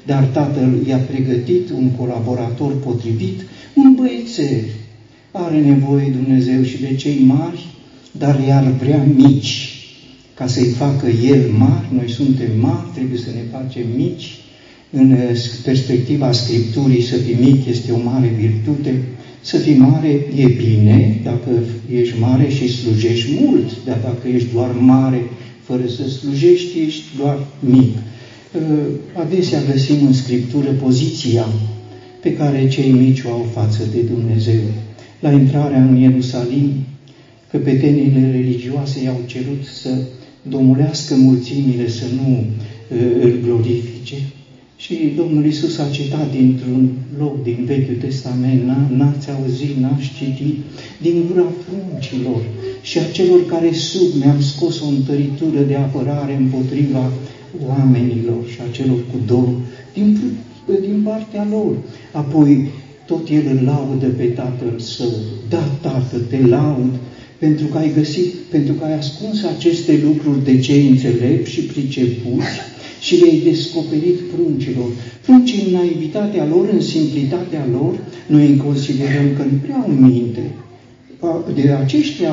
dar 0.06 0.24
tatăl 0.24 0.86
i-a 0.88 0.98
pregătit 0.98 1.70
un 1.70 1.90
colaborator 1.90 2.80
potrivit, 2.80 3.42
un 3.74 3.96
băiețel. 3.96 4.64
Are 5.32 5.60
nevoie 5.60 6.10
Dumnezeu 6.10 6.64
și 6.64 6.82
de 6.82 6.96
cei 6.96 7.24
mari, 7.26 7.66
dar 8.12 8.40
iar 8.48 8.64
vrea 8.64 9.04
mici 9.16 9.80
ca 10.40 10.48
să-i 10.48 10.68
facă 10.68 11.08
el 11.08 11.52
mari, 11.58 11.86
noi 11.92 12.10
suntem 12.10 12.60
mari, 12.60 12.90
trebuie 12.94 13.18
să 13.18 13.30
ne 13.30 13.58
facem 13.58 13.84
mici. 13.96 14.28
În 14.92 15.12
uh, 15.12 15.20
perspectiva 15.64 16.32
Scripturii, 16.32 17.02
să 17.02 17.16
fii 17.16 17.38
mic 17.42 17.66
este 17.66 17.92
o 17.92 18.00
mare 18.04 18.28
virtute, 18.28 19.02
să 19.42 19.58
fii 19.58 19.76
mare 19.76 20.08
e 20.36 20.46
bine 20.46 21.20
dacă 21.24 21.50
ești 21.94 22.20
mare 22.20 22.50
și 22.50 22.68
slujești 22.68 23.32
mult, 23.42 23.86
dar 23.86 23.98
dacă 24.04 24.28
ești 24.28 24.54
doar 24.54 24.72
mare 24.72 25.22
fără 25.70 25.88
să 25.88 26.10
slujești, 26.10 26.80
ești 26.86 27.04
doar 27.18 27.38
mic. 27.60 27.96
Uh, 27.98 28.62
adesea 29.14 29.60
găsim 29.72 30.06
în 30.06 30.14
Scriptură 30.14 30.70
poziția 30.72 31.46
pe 32.22 32.34
care 32.34 32.68
cei 32.68 32.92
mici 32.92 33.24
o 33.24 33.30
au 33.32 33.46
față 33.54 33.84
de 33.94 34.02
Dumnezeu. 34.02 34.64
La 35.20 35.32
intrarea 35.32 35.84
în 35.84 35.96
Ierusalim, 35.96 36.72
căpetenile 37.52 38.32
religioase 38.32 39.04
i-au 39.04 39.22
cerut 39.26 39.64
să 39.82 39.90
domolească 40.42 41.16
mulțimile 41.16 41.90
să 41.90 42.06
nu 42.16 42.46
îl 43.22 43.40
glorifice. 43.44 44.16
Și 44.78 44.96
Domnul 45.16 45.46
Isus 45.46 45.78
a 45.78 45.90
citat 45.92 46.32
dintr-un 46.32 46.90
loc 47.18 47.44
din 47.44 47.64
Vechiul 47.66 47.96
Testament, 47.96 48.62
n-ați 48.98 49.30
auzit, 49.30 49.76
n-ați 49.78 50.12
citit, 50.18 50.58
din 51.02 51.24
gura 51.28 51.46
pruncilor 51.66 52.42
și 52.90 52.98
a 52.98 53.12
celor 53.12 53.46
care 53.46 53.72
sub 53.74 54.08
mi-am 54.20 54.42
scos 54.42 54.82
o 54.82 54.88
întăritură 54.88 55.60
de 55.68 55.76
apărare 55.76 56.36
împotriva 56.36 57.12
oamenilor 57.68 58.42
și 58.52 58.60
a 58.62 58.72
celor 58.72 58.98
cu 59.12 59.18
dor 59.28 59.50
din, 59.94 60.18
din 60.82 61.02
partea 61.04 61.48
lor. 61.50 61.76
Apoi 62.12 62.70
tot 63.06 63.30
el 63.30 63.44
îl 63.54 63.60
laudă 63.66 64.06
pe 64.06 64.24
Tatăl 64.24 64.80
Său. 64.80 65.14
Da, 65.50 65.64
Tată, 65.82 66.18
te 66.30 66.48
laud 66.48 66.94
pentru 67.38 67.66
că 67.66 67.78
ai 67.78 67.92
găsit, 67.94 68.34
pentru 68.50 68.74
că 68.74 68.86
ai 68.86 68.98
ascuns 68.98 69.44
aceste 69.44 70.00
lucruri 70.04 70.44
de 70.44 70.60
cei 70.60 70.88
înțelepți 70.88 71.52
și 71.52 71.62
pricepuți 71.62 72.56
și 73.06 73.16
le-ai 73.16 73.42
descoperit 73.44 74.20
pruncilor. 74.34 74.90
Pruncii 75.22 75.64
în 75.66 75.72
naivitatea 75.72 76.46
lor, 76.46 76.70
în 76.72 76.82
simplitatea 76.82 77.68
lor, 77.72 77.94
noi 78.28 78.46
îi 78.46 78.58
considerăm 78.58 79.28
că 79.38 79.44
nu 79.44 79.58
prea 79.62 79.76
au 79.76 79.92
minte. 79.92 80.42
De 81.56 81.70
aceștia 81.84 82.32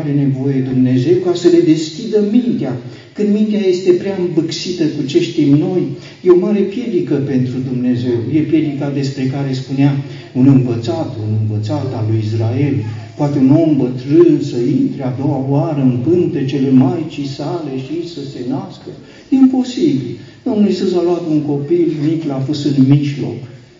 are 0.00 0.12
nevoie 0.12 0.58
Dumnezeu 0.72 1.16
ca 1.24 1.34
să 1.34 1.48
le 1.48 1.60
deschidă 1.60 2.18
mintea. 2.32 2.76
Când 3.12 3.28
mintea 3.32 3.58
este 3.58 3.90
prea 3.92 4.16
îmbâxită 4.18 4.84
cu 4.84 5.06
ce 5.06 5.20
știm 5.20 5.48
noi, 5.48 5.82
e 6.22 6.30
o 6.30 6.38
mare 6.38 6.60
piedică 6.60 7.14
pentru 7.14 7.56
Dumnezeu. 7.70 8.18
E 8.34 8.38
piedica 8.38 8.90
despre 8.90 9.24
care 9.24 9.52
spunea 9.52 9.96
un 10.32 10.46
învățat, 10.46 11.16
un 11.26 11.32
învățat 11.40 11.94
al 11.94 12.04
lui 12.10 12.20
Israel, 12.24 12.74
poate 13.16 13.38
un 13.38 13.50
om 13.50 13.76
bătrân 13.76 14.40
să 14.42 14.56
intre 14.80 15.02
a 15.04 15.14
doua 15.20 15.46
oară 15.48 15.80
în 15.80 15.98
pântecele 16.06 16.70
Maicii 16.70 17.26
sale 17.26 17.72
și 17.86 18.08
să 18.08 18.20
se 18.32 18.40
nască. 18.48 18.90
Imposibil. 19.28 20.16
Domnul 20.44 20.68
Iisus 20.68 20.94
a 20.94 21.02
luat 21.02 21.22
un 21.30 21.40
copil 21.40 21.86
mic, 22.08 22.24
l-a 22.24 22.34
pus 22.34 22.64
în 22.64 22.84
mijloc. 22.88 23.38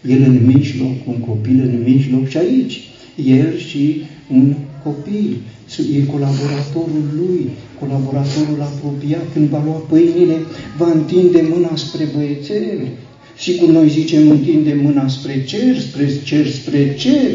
El 0.09 0.23
în 0.23 0.39
mijloc, 0.55 0.97
un 1.07 1.19
copil 1.31 1.61
în 1.61 1.83
mijloc 1.85 2.29
și 2.29 2.37
aici, 2.37 2.81
el 3.25 3.57
și 3.57 4.03
un 4.33 4.55
copil. 4.83 5.37
E 5.95 6.07
colaboratorul 6.07 7.05
lui, 7.17 7.51
colaboratorul 7.81 8.19
colaboratorul 8.59 8.61
apropiat, 8.61 9.33
când 9.33 9.49
va 9.49 9.63
lua 9.65 9.83
pâinile, 9.89 10.37
va 10.77 10.91
întinde 10.93 11.49
mâna 11.55 11.77
spre 11.77 12.09
băiețel. 12.17 12.89
Sigur, 13.39 13.69
noi 13.69 13.89
zicem 13.89 14.31
întinde 14.31 14.81
mâna 14.83 15.09
spre 15.09 15.45
cer, 15.45 15.79
spre 15.79 16.11
cer, 16.25 16.47
spre 16.47 16.95
cer, 16.99 17.31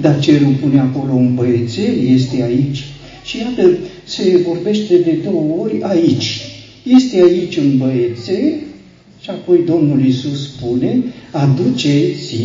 dar 0.00 0.20
cerul 0.20 0.54
pune 0.60 0.80
acolo 0.80 1.12
un 1.12 1.34
băiețel, 1.34 1.98
este 2.06 2.42
aici. 2.42 2.84
Și 3.24 3.38
iată, 3.38 3.78
se 4.04 4.42
vorbește 4.46 4.96
de 4.96 5.18
două 5.24 5.62
ori 5.62 5.82
aici. 5.82 6.40
Este 6.82 7.22
aici 7.22 7.56
un 7.56 7.78
băiețel 7.78 8.52
și 9.20 9.30
apoi 9.30 9.58
Domnul 9.66 10.04
Iisus 10.04 10.52
spune, 10.52 11.04
aduceți 11.30 12.36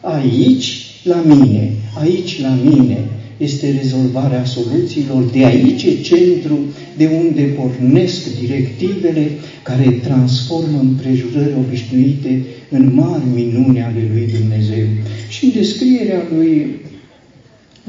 aici 0.00 0.86
la 1.02 1.22
mine, 1.26 1.72
aici 2.00 2.40
la 2.40 2.58
mine 2.64 2.98
este 3.44 3.74
rezolvarea 3.82 4.44
soluțiilor. 4.44 5.22
De 5.22 5.44
aici 5.44 5.82
e 5.82 6.00
centru 6.02 6.58
de 6.96 7.10
unde 7.24 7.42
pornesc 7.42 8.38
directivele 8.40 9.30
care 9.62 10.00
transformă 10.02 10.78
împrejurări 10.80 11.54
obișnuite 11.58 12.42
în 12.70 12.90
mari 12.94 13.24
minuni 13.34 13.82
ale 13.82 14.08
lui 14.12 14.28
Dumnezeu. 14.38 14.86
Și 15.28 15.44
în 15.44 15.50
descrierea 15.54 16.22
lui 16.36 16.66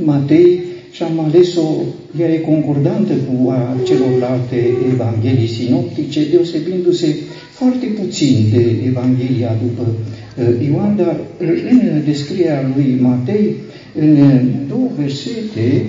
Matei, 0.03 0.59
și 0.91 1.03
am 1.03 1.19
ales-o, 1.19 1.67
ea 2.19 2.33
e 2.33 2.38
concordantă 2.38 3.13
cu 3.13 3.50
a 3.50 3.77
celorlalte 3.85 4.59
evanghelii 4.93 5.47
sinoptice, 5.47 6.29
deosebindu-se 6.31 7.15
foarte 7.51 7.85
puțin 7.85 8.35
de 8.51 8.75
Evanghelia 8.88 9.57
după 9.62 9.88
uh, 9.88 10.67
Ioan, 10.67 10.95
dar 10.95 11.19
în 11.69 12.01
descrierea 12.05 12.71
lui 12.75 12.97
Matei, 13.00 13.55
în 13.99 14.51
două 14.67 14.89
versete, 14.97 15.85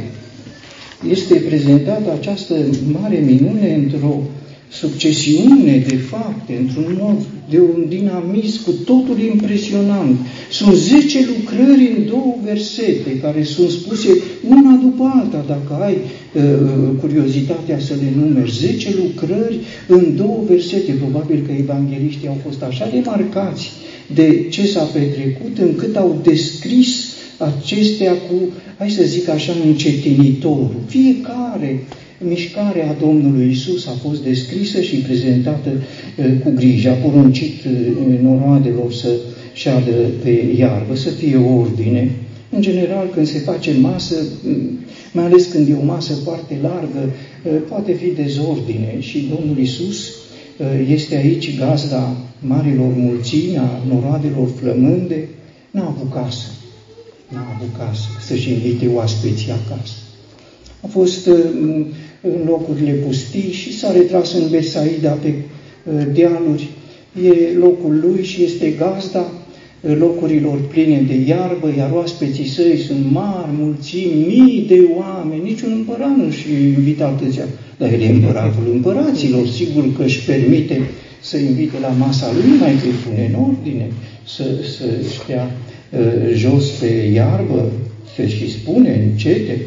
este 1.10 1.34
prezentată 1.34 2.12
această 2.12 2.54
mare 3.00 3.18
minune 3.26 3.75
într-o 3.75 4.22
succesiune 4.70 5.84
de 5.88 5.96
fapte, 5.96 6.56
într-un 6.60 6.98
mod 7.00 7.16
de 7.50 7.60
un 7.60 7.84
dinamism 7.88 8.64
cu 8.64 8.70
totul 8.70 9.20
impresionant. 9.20 10.16
Sunt 10.50 10.75
zece 10.75 11.18
lucrări 11.26 11.92
în 11.96 12.06
două 12.06 12.34
versete 12.44 13.18
care 13.20 13.42
sunt 13.42 13.70
spuse 13.70 14.08
una 14.48 14.78
după 14.82 15.12
alta, 15.14 15.44
dacă 15.46 15.82
ai 15.82 15.96
uh, 15.96 16.42
curiozitatea 17.00 17.78
să 17.78 17.94
le 17.94 18.25
numeri. 18.25 18.52
Zece 18.52 18.94
lucrări 18.96 19.58
în 19.88 20.16
două 20.16 20.42
versete. 20.48 20.92
Probabil 20.92 21.42
că 21.46 21.52
evangeliștii 21.52 22.28
au 22.28 22.38
fost 22.44 22.62
așa 22.62 22.88
de 22.92 23.02
marcați 23.04 23.70
de 24.14 24.46
ce 24.50 24.66
s-a 24.66 24.82
petrecut, 24.82 25.58
încât 25.58 25.96
au 25.96 26.20
descris 26.22 27.05
acestea 27.38 28.12
cu, 28.12 28.35
hai 28.78 28.90
să 28.90 29.02
zic 29.02 29.28
așa, 29.28 29.52
încetinitorul. 29.64 30.75
Fiecare 30.87 31.81
mișcare 32.21 32.88
a 32.88 33.07
Domnului 33.07 33.50
Isus 33.50 33.87
a 33.87 33.97
fost 34.02 34.23
descrisă 34.23 34.81
și 34.81 34.97
prezentată 34.97 35.71
cu 36.45 36.52
grijă. 36.55 36.90
A 36.90 36.93
poruncit 36.93 37.55
noroadelor 38.23 38.93
să 38.93 39.09
șadă 39.52 39.90
pe 40.23 40.55
iarbă, 40.59 40.95
să 40.95 41.09
fie 41.09 41.37
ordine. 41.37 42.11
În 42.50 42.61
general, 42.61 43.11
când 43.14 43.26
se 43.26 43.38
face 43.38 43.73
masă, 43.81 44.14
mai 45.12 45.25
ales 45.25 45.47
când 45.47 45.69
e 45.69 45.75
o 45.81 45.85
masă 45.85 46.12
foarte 46.14 46.59
largă, 46.62 47.12
poate 47.69 47.93
fi 47.93 48.23
dezordine 48.23 48.97
și 48.99 49.28
Domnul 49.35 49.59
Isus 49.59 50.12
este 50.90 51.16
aici 51.16 51.59
gazda 51.59 52.16
marilor 52.40 52.93
mulțimi, 52.97 53.57
a 53.57 53.83
noroadelor 53.88 54.49
flămânde, 54.61 55.28
n-a 55.71 55.87
avut 55.87 56.12
casă, 56.12 56.47
n-a 57.28 57.47
avut 57.54 57.76
casă 57.78 58.09
să-și 58.21 58.52
invite 58.52 58.87
oaspeții 58.87 59.52
acasă. 59.52 59.95
A 60.83 60.87
fost 60.87 61.26
în 62.21 62.42
locurile 62.47 62.92
pustii 62.92 63.52
și 63.52 63.78
s-a 63.78 63.92
retras 63.92 64.33
în 64.33 64.49
Besaida 64.50 65.11
pe 65.11 65.35
uh, 65.35 66.06
dealuri. 66.12 66.68
E 67.23 67.56
locul 67.58 67.99
lui 68.00 68.25
și 68.25 68.43
este 68.43 68.71
gazda 68.71 69.32
uh, 69.80 69.97
locurilor 69.99 70.60
pline 70.60 71.00
de 71.00 71.15
iarbă, 71.15 71.73
iar 71.76 71.91
oaspeții 71.93 72.49
săi 72.49 72.78
sunt 72.86 73.10
mari, 73.10 73.50
mulțimi, 73.58 74.25
mii 74.26 74.65
de 74.69 74.89
oameni, 74.97 75.43
niciun 75.43 75.73
împărat 75.73 76.17
nu 76.17 76.30
și 76.30 76.52
invită 76.52 77.04
atâția. 77.04 77.45
Dar 77.78 77.93
el 77.93 78.00
e 78.00 78.08
împăratul 78.08 78.71
împăraților, 78.73 79.47
sigur 79.47 79.97
că 79.97 80.02
își 80.02 80.25
permite 80.25 80.80
să 81.21 81.36
invite 81.36 81.76
la 81.80 81.89
masa 81.89 82.32
lui, 82.32 82.58
mai 82.60 82.71
că 82.71 82.86
pune 83.04 83.30
în 83.32 83.43
ordine, 83.49 83.86
să, 84.25 84.45
să 84.76 84.84
stea 85.23 85.50
uh, 85.50 86.34
jos 86.34 86.69
pe 86.71 87.10
iarbă, 87.15 87.73
să 88.15 88.26
și 88.26 88.50
spune 88.50 89.08
încete, 89.10 89.60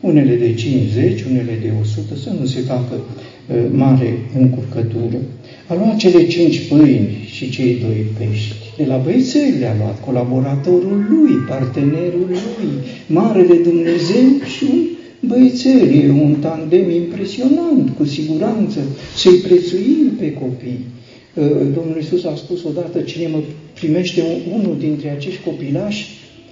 unele 0.00 0.34
de 0.34 0.54
50, 0.54 1.22
unele 1.22 1.58
de 1.62 1.72
100, 1.80 2.16
să 2.16 2.30
nu 2.40 2.46
se 2.46 2.60
facă 2.60 2.94
uh, 2.94 3.56
mare 3.70 4.18
încurcătură. 4.38 5.18
A 5.66 5.74
luat 5.74 5.96
cele 5.96 6.26
cinci 6.26 6.68
pâini 6.68 7.08
și 7.34 7.50
cei 7.50 7.76
doi 7.80 8.06
pești. 8.18 8.54
De 8.76 8.84
la 8.84 8.96
băiețel 8.96 9.54
le-a 9.58 9.74
luat 9.78 10.04
colaboratorul 10.04 11.06
lui, 11.10 11.34
partenerul 11.48 12.26
lui, 12.28 12.70
Marele 13.06 13.54
Dumnezeu 13.54 14.28
și 14.56 14.64
un 14.72 14.78
băiețel. 15.26 16.02
E 16.02 16.10
un 16.10 16.34
tandem 16.40 16.90
impresionant, 16.90 17.90
cu 17.96 18.04
siguranță. 18.04 18.80
Să-i 19.16 19.38
prețuim 19.38 20.12
pe 20.18 20.32
copii. 20.32 20.84
Uh, 21.34 21.44
Domnul 21.74 21.96
Iisus 21.96 22.24
a 22.24 22.34
spus 22.36 22.64
odată, 22.64 23.00
cine 23.00 23.26
mă 23.26 23.38
primește 23.74 24.22
unul 24.52 24.76
dintre 24.78 25.10
acești 25.10 25.44
copilași, 25.44 26.06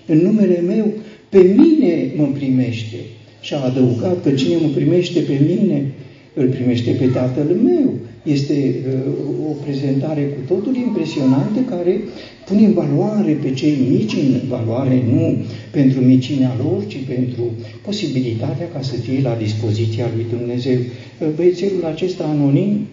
în 0.06 0.18
numele 0.18 0.60
meu, 0.60 0.92
pe 1.28 1.54
mine 1.56 2.12
mă 2.16 2.28
primește 2.34 2.96
și 3.40 3.54
a 3.54 3.64
adăugat 3.64 4.22
că 4.22 4.30
cine 4.30 4.56
mă 4.60 4.68
primește 4.74 5.20
pe 5.20 5.40
mine, 5.48 5.92
îl 6.34 6.48
primește 6.48 6.90
pe 6.90 7.06
Tatăl 7.06 7.56
meu. 7.64 7.94
Este 8.24 8.74
uh, 8.86 9.50
o 9.50 9.52
prezentare 9.64 10.22
cu 10.22 10.54
totul 10.54 10.76
impresionantă 10.76 11.60
care 11.60 12.00
pune 12.46 12.66
în 12.66 12.72
valoare 12.72 13.32
pe 13.32 13.52
cei 13.52 13.76
mici, 13.90 14.12
în 14.12 14.40
valoare 14.48 15.02
nu 15.12 15.36
pentru 15.70 16.00
micimea 16.00 16.56
lor, 16.62 16.86
ci 16.86 16.98
pentru 17.06 17.42
posibilitatea 17.82 18.68
ca 18.68 18.82
să 18.82 18.96
fie 18.96 19.20
la 19.22 19.34
dispoziția 19.34 20.06
lui 20.14 20.26
Dumnezeu. 20.38 20.78
Uh, 20.78 21.28
băiețelul 21.34 21.84
acesta 21.84 22.24
anonim 22.24 22.86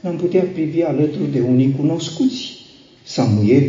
l-am 0.00 0.16
putea 0.16 0.42
privi 0.52 0.82
alături 0.82 1.32
de 1.32 1.40
unii 1.40 1.74
cunoscuți. 1.76 2.56
Samuel, 3.04 3.64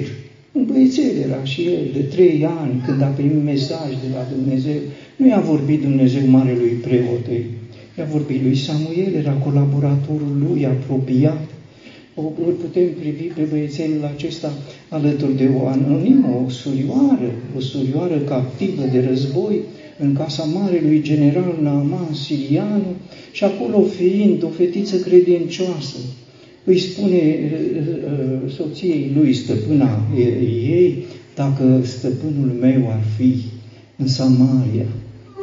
un 0.51 0.65
băiețel 0.65 1.17
era 1.25 1.43
și 1.43 1.61
el 1.61 1.85
de 1.93 1.99
trei 2.01 2.45
ani 2.59 2.81
când 2.85 3.01
a 3.01 3.05
primit 3.05 3.43
mesaj 3.43 3.89
de 4.03 4.09
la 4.13 4.27
Dumnezeu. 4.35 4.79
Nu 5.15 5.27
i-a 5.27 5.39
vorbit 5.39 5.81
Dumnezeu 5.81 6.21
Marelui 6.27 6.69
Preot, 6.69 7.25
i-a 7.99 8.05
vorbit 8.05 8.41
lui 8.43 8.55
Samuel, 8.55 9.13
era 9.15 9.31
colaboratorul 9.31 10.45
lui 10.47 10.65
apropiat. 10.65 11.47
O, 12.15 12.21
îl 12.45 12.53
putem 12.53 12.87
privi 12.99 13.23
pe 13.23 13.41
băiețelul 13.49 14.09
acesta 14.15 14.51
alături 14.89 15.37
de 15.37 15.49
o 15.61 15.67
anonimă, 15.67 16.43
o 16.45 16.49
surioară, 16.49 17.31
o 17.57 17.59
surioară 17.59 18.17
captivă 18.17 18.83
de 18.91 19.05
război, 19.09 19.59
în 19.99 20.13
casa 20.13 20.43
marelui 20.43 21.01
general 21.01 21.59
Naaman 21.61 22.13
Sirianu 22.13 22.95
și 23.31 23.43
acolo 23.43 23.81
fiind 23.81 24.43
o 24.43 24.47
fetiță 24.47 24.97
credincioasă, 24.97 25.97
îi 26.63 26.79
spune 26.79 27.51
soției 28.55 29.11
lui, 29.15 29.33
stăpâna 29.33 30.01
ei, 30.15 31.05
dacă 31.35 31.81
stăpânul 31.83 32.57
meu 32.59 32.89
ar 32.89 33.03
fi 33.17 33.35
în 33.97 34.07
Samaria, 34.07 34.85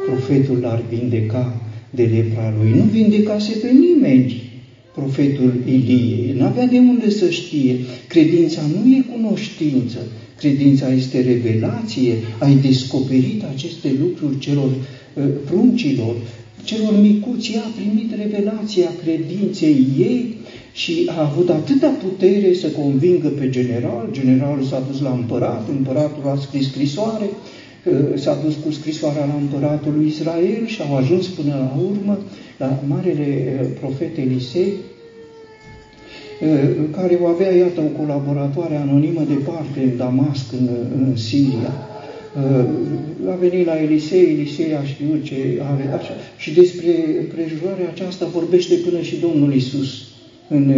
profetul 0.07 0.57
l-ar 0.61 0.83
vindeca 0.89 1.61
de 1.89 2.03
lepra 2.03 2.53
lui. 2.59 2.71
Nu 2.79 2.83
vindecase 2.83 3.51
pe 3.61 3.71
nimeni 3.71 4.47
profetul 4.95 5.53
Ilie. 5.65 6.33
Nu 6.37 6.45
avea 6.45 6.67
de 6.67 6.77
unde 6.77 7.09
să 7.09 7.29
știe. 7.29 7.75
Credința 8.07 8.61
nu 8.61 8.91
e 8.91 9.05
cunoștință. 9.15 9.97
Credința 10.37 10.93
este 10.93 11.21
revelație. 11.21 12.13
Ai 12.39 12.55
descoperit 12.55 13.43
aceste 13.53 13.95
lucruri 13.99 14.39
celor 14.39 14.69
uh, 14.69 15.23
pruncilor, 15.45 16.15
celor 16.63 17.01
micuți. 17.01 17.53
Ea 17.53 17.61
a 17.61 17.73
primit 17.75 18.09
revelația 18.23 18.89
credinței 19.03 19.85
ei 19.99 20.35
și 20.73 21.09
a 21.17 21.21
avut 21.21 21.49
atâta 21.49 21.87
putere 21.87 22.53
să 22.53 22.67
convingă 22.67 23.27
pe 23.27 23.49
general. 23.49 24.09
Generalul 24.11 24.63
s-a 24.63 24.83
dus 24.91 25.01
la 25.01 25.11
împărat, 25.11 25.69
împăratul 25.69 26.29
a 26.29 26.35
scris 26.35 26.67
scrisoare, 26.67 27.29
s-a 28.15 28.37
dus 28.43 28.55
cu 28.65 28.71
scrisoarea 28.71 29.25
la 29.25 29.37
împăratul 29.41 29.93
lui 29.95 30.07
Israel 30.07 30.65
și 30.65 30.81
au 30.81 30.95
ajuns 30.95 31.27
până 31.27 31.53
la 31.53 31.81
urmă 31.89 32.17
la 32.57 32.79
marele 32.87 33.25
eh, 33.25 33.67
profet 33.79 34.17
Elisei, 34.17 34.73
eh, 36.41 36.69
care 36.91 37.19
o 37.21 37.25
avea, 37.25 37.51
iată, 37.51 37.79
o 37.81 37.97
colaboratoare 37.99 38.75
anonimă 38.75 39.23
departe 39.27 39.79
în 39.83 39.97
Damasc, 39.97 40.51
în, 40.51 40.69
în 40.97 41.15
Siria. 41.15 41.73
Eh, 42.35 43.31
a 43.31 43.35
venit 43.35 43.65
la 43.65 43.81
Elisei, 43.81 44.33
Elisei 44.33 44.75
a 44.75 44.83
știut 44.83 45.23
ce 45.23 45.61
are, 45.73 45.93
așa. 45.97 46.13
Și 46.37 46.53
despre 46.53 46.91
prejurarea 47.33 47.89
aceasta 47.89 48.25
vorbește 48.25 48.75
până 48.75 49.01
și 49.01 49.19
Domnul 49.19 49.53
Isus 49.53 50.05
în 50.49 50.73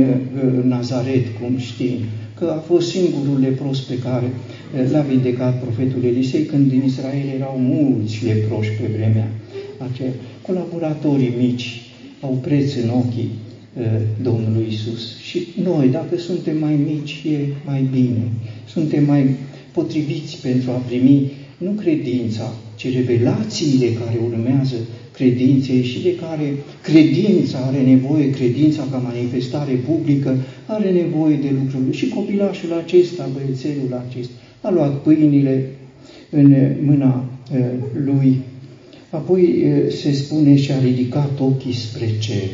Nazaret, 0.63 1.25
cum 1.41 1.57
știm, 1.57 1.97
că 2.39 2.53
a 2.55 2.59
fost 2.59 2.89
singurul 2.89 3.39
lepros 3.39 3.79
pe 3.79 3.97
care 3.97 4.31
l-a 4.91 5.01
vindecat 5.01 5.61
profetul 5.61 6.03
Elisei 6.03 6.43
când 6.43 6.69
din 6.69 6.83
Israel 6.85 7.27
erau 7.35 7.57
mulți 7.57 8.25
leproși 8.25 8.69
pe 8.69 8.87
vremea 8.95 9.31
aceea. 9.77 10.11
Colaboratorii 10.41 11.33
mici 11.37 11.81
au 12.21 12.39
preț 12.41 12.75
în 12.75 12.89
ochii 12.89 13.29
uh, 13.29 13.83
Domnului 14.21 14.65
Isus. 14.69 15.17
Și 15.19 15.47
noi, 15.63 15.87
dacă 15.87 16.17
suntem 16.17 16.57
mai 16.57 16.75
mici, 16.75 17.23
e 17.25 17.37
mai 17.65 17.87
bine. 17.91 18.31
Suntem 18.67 19.05
mai 19.05 19.35
potriviți 19.71 20.41
pentru 20.41 20.71
a 20.71 20.73
primi 20.87 21.31
nu 21.57 21.71
credința, 21.71 22.53
ci 22.75 22.93
revelațiile 22.93 23.85
care 23.85 24.19
urmează 24.25 24.75
credinței 25.19 25.83
și 25.83 25.99
de 26.01 26.15
care 26.15 26.47
credința 26.81 27.57
are 27.57 27.81
nevoie, 27.81 28.29
credința 28.29 28.87
ca 28.91 28.97
manifestare 28.97 29.73
publică, 29.73 30.37
are 30.65 30.91
nevoie 30.91 31.35
de 31.35 31.49
lucruri. 31.59 31.97
Și 31.97 32.09
copilașul 32.09 32.73
acesta, 32.73 33.29
băiețelul 33.33 34.03
acesta, 34.07 34.33
a 34.61 34.69
luat 34.71 35.01
pâinile 35.01 35.69
în 36.29 36.75
mâna 36.81 37.29
uh, 37.51 37.59
lui, 38.05 38.41
apoi 39.09 39.43
uh, 39.43 39.91
se 39.93 40.11
spune 40.11 40.55
și 40.55 40.71
a 40.71 40.79
ridicat 40.79 41.39
ochii 41.39 41.73
spre 41.73 42.09
cer. 42.19 42.49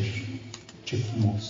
Ce 0.84 0.96
frumos! 0.96 1.44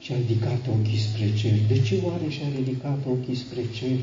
Și 0.00 0.12
a 0.12 0.16
ridicat 0.16 0.62
ochii 0.78 0.98
spre 0.98 1.26
cer. 1.40 1.56
De 1.68 1.80
ce 1.86 1.94
oare 2.04 2.28
și-a 2.28 2.46
ridicat 2.56 2.98
ochii 3.10 3.36
spre 3.36 3.62
cer? 3.78 3.96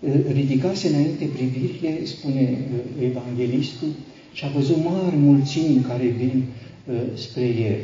Uh, 0.00 0.32
ridicase 0.32 0.88
înainte 0.88 1.24
privirile, 1.34 2.04
spune 2.04 2.58
evanghelistul, 3.00 3.88
și 4.32 4.44
a 4.44 4.48
văzut 4.48 4.76
mari 4.84 5.16
mulțimi 5.16 5.84
care 5.88 6.06
vin 6.06 6.42
uh, 6.90 6.94
spre 7.14 7.44
el. 7.44 7.78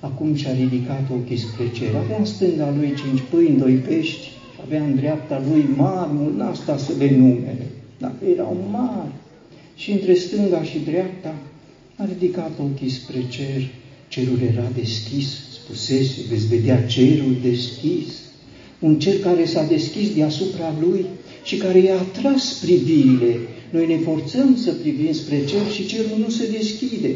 Acum 0.00 0.34
și-a 0.34 0.52
ridicat 0.52 1.02
ochii 1.10 1.36
spre 1.36 1.70
cer. 1.72 1.94
Avea 1.94 2.18
în 2.18 2.24
stânga 2.24 2.74
lui 2.76 2.94
cinci 2.94 3.22
pâini, 3.30 3.58
doi 3.58 3.74
pești, 3.74 4.28
avea 4.64 4.82
în 4.82 4.94
dreapta 4.94 5.42
lui 5.50 5.64
mari, 5.76 6.10
mult, 6.12 6.40
asta 6.40 6.76
să 6.76 6.92
le 6.98 7.16
numere, 7.16 7.66
dar 7.98 8.12
erau 8.32 8.68
mari. 8.70 9.12
Și 9.76 9.90
între 9.92 10.14
stânga 10.14 10.62
și 10.62 10.78
dreapta 10.78 11.34
a 11.96 12.04
ridicat 12.04 12.50
ochii 12.58 12.88
spre 12.88 13.24
cer, 13.28 13.68
cerul 14.08 14.38
era 14.52 14.70
deschis, 14.74 15.28
spusese, 15.52 16.20
veți 16.30 16.46
vedea 16.46 16.86
cerul 16.86 17.36
deschis, 17.42 18.06
un 18.78 18.98
cer 18.98 19.20
care 19.20 19.44
s-a 19.44 19.62
deschis 19.62 20.14
deasupra 20.14 20.74
lui 20.80 21.06
și 21.48 21.56
care 21.56 21.78
i-a 21.78 21.98
atras 21.98 22.44
privirile 22.64 23.32
noi 23.70 23.86
ne 23.86 23.96
forțăm 23.96 24.56
să 24.56 24.72
privim 24.72 25.12
spre 25.12 25.44
cer 25.44 25.64
și 25.74 25.86
cerul 25.86 26.18
nu 26.18 26.28
se 26.28 26.50
deschide. 26.50 27.10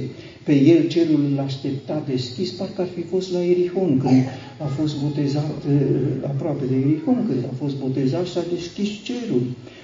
Pe 0.45 0.55
el 0.55 0.89
cerul 0.89 1.21
îl 1.31 1.39
aștepta 1.45 2.05
deschis, 2.09 2.51
parcă 2.51 2.81
ar 2.81 2.89
fi 2.95 3.03
fost 3.03 3.33
la 3.33 3.45
Erihon, 3.45 3.99
când 3.99 4.23
a 4.59 4.67
fost 4.67 4.95
botezat, 5.03 5.55
eh, 5.71 5.77
aproape 6.23 6.65
de 6.71 6.75
Erihon, 6.75 7.27
când 7.29 7.45
a 7.53 7.55
fost 7.63 7.77
botezat 7.77 8.27
și 8.27 8.33
s-a 8.33 8.45
deschis 8.55 8.89
cerul. 9.03 9.43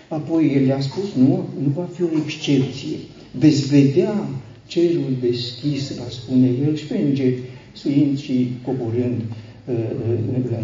Apoi 0.09 0.53
el 0.57 0.67
i-a 0.67 0.81
spus, 0.81 1.09
nu, 1.17 1.49
nu 1.63 1.71
va 1.75 1.89
fi 1.95 2.03
o 2.03 2.19
excepție. 2.25 2.97
Veți 3.39 3.67
vedea 3.67 4.29
cerul 4.67 5.13
deschis, 5.21 5.97
va 5.97 6.09
spune 6.11 6.49
el, 6.67 6.77
și 6.77 6.87
pe 6.87 6.99
îngeri, 6.99 7.39
suind 7.73 8.19
și 8.19 8.49
coborând 8.65 9.21
uh, 9.65 9.75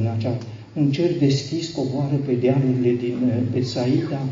în 0.01 0.07
acea, 0.17 0.39
un 0.77 0.91
cer 0.91 1.19
deschis 1.19 1.69
coboară 1.69 2.15
pe 2.27 2.33
dealurile 2.33 2.97
din 3.01 3.33
Betsaida, 3.53 4.23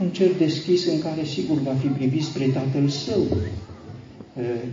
un 0.00 0.08
cer 0.08 0.30
deschis 0.38 0.86
în 0.86 1.00
care 1.00 1.24
sigur 1.24 1.58
va 1.62 1.74
fi 1.74 1.86
privit 1.86 2.22
spre 2.22 2.44
Tatăl 2.44 2.88
Său, 2.88 3.36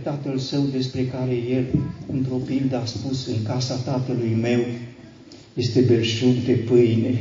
Tatăl 0.02 0.38
Său 0.38 0.62
despre 0.72 1.04
care 1.04 1.34
El, 1.50 1.64
într-o 2.12 2.34
pildă, 2.34 2.76
a 2.76 2.84
spus 2.84 3.26
în 3.26 3.42
casa 3.42 3.74
Tatălui 3.74 4.36
meu, 4.40 4.60
este 5.54 5.80
belșug 5.80 6.34
de 6.46 6.52
pâine. 6.52 7.14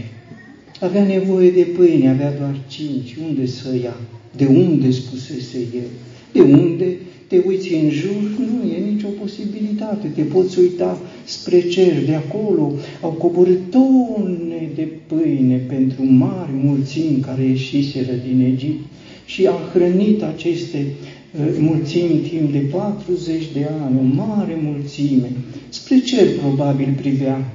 Avea 0.79 1.05
nevoie 1.05 1.51
de 1.51 1.61
pâine, 1.61 2.09
avea 2.09 2.37
doar 2.37 2.55
cinci. 2.67 3.15
Unde 3.27 3.45
să 3.45 3.75
ia? 3.83 3.95
De 4.35 4.45
unde 4.45 4.91
spusese 4.91 5.57
El? 5.57 5.87
De 6.31 6.41
unde? 6.41 6.97
Te 7.31 7.41
uiți 7.47 7.73
în 7.73 7.89
jur? 7.89 8.21
Nu 8.39 8.71
e 8.71 8.91
nicio 8.91 9.07
posibilitate. 9.07 10.07
Te 10.07 10.21
poți 10.21 10.59
uita 10.59 11.01
spre 11.23 11.61
cer. 11.61 12.05
De 12.05 12.15
acolo 12.15 12.73
au 13.01 13.09
coborât 13.09 13.59
tone 13.69 14.69
de 14.75 14.87
pâine 15.07 15.55
pentru 15.55 16.03
mari 16.05 16.51
mulțimi 16.53 17.19
care 17.19 17.43
ieșiseră 17.43 18.11
din 18.27 18.41
Egipt 18.41 18.79
și 19.25 19.45
a 19.47 19.53
hrănit 19.73 20.21
aceste 20.21 20.85
uh, 20.87 21.55
mulțimi 21.59 22.19
timp 22.29 22.51
de 22.51 22.59
40 22.59 23.43
de 23.53 23.67
ani, 23.83 23.97
o 23.99 24.15
mare 24.15 24.59
mulțime. 24.63 25.31
Spre 25.69 25.99
cer 25.99 26.27
probabil 26.39 26.93
privea. 27.01 27.51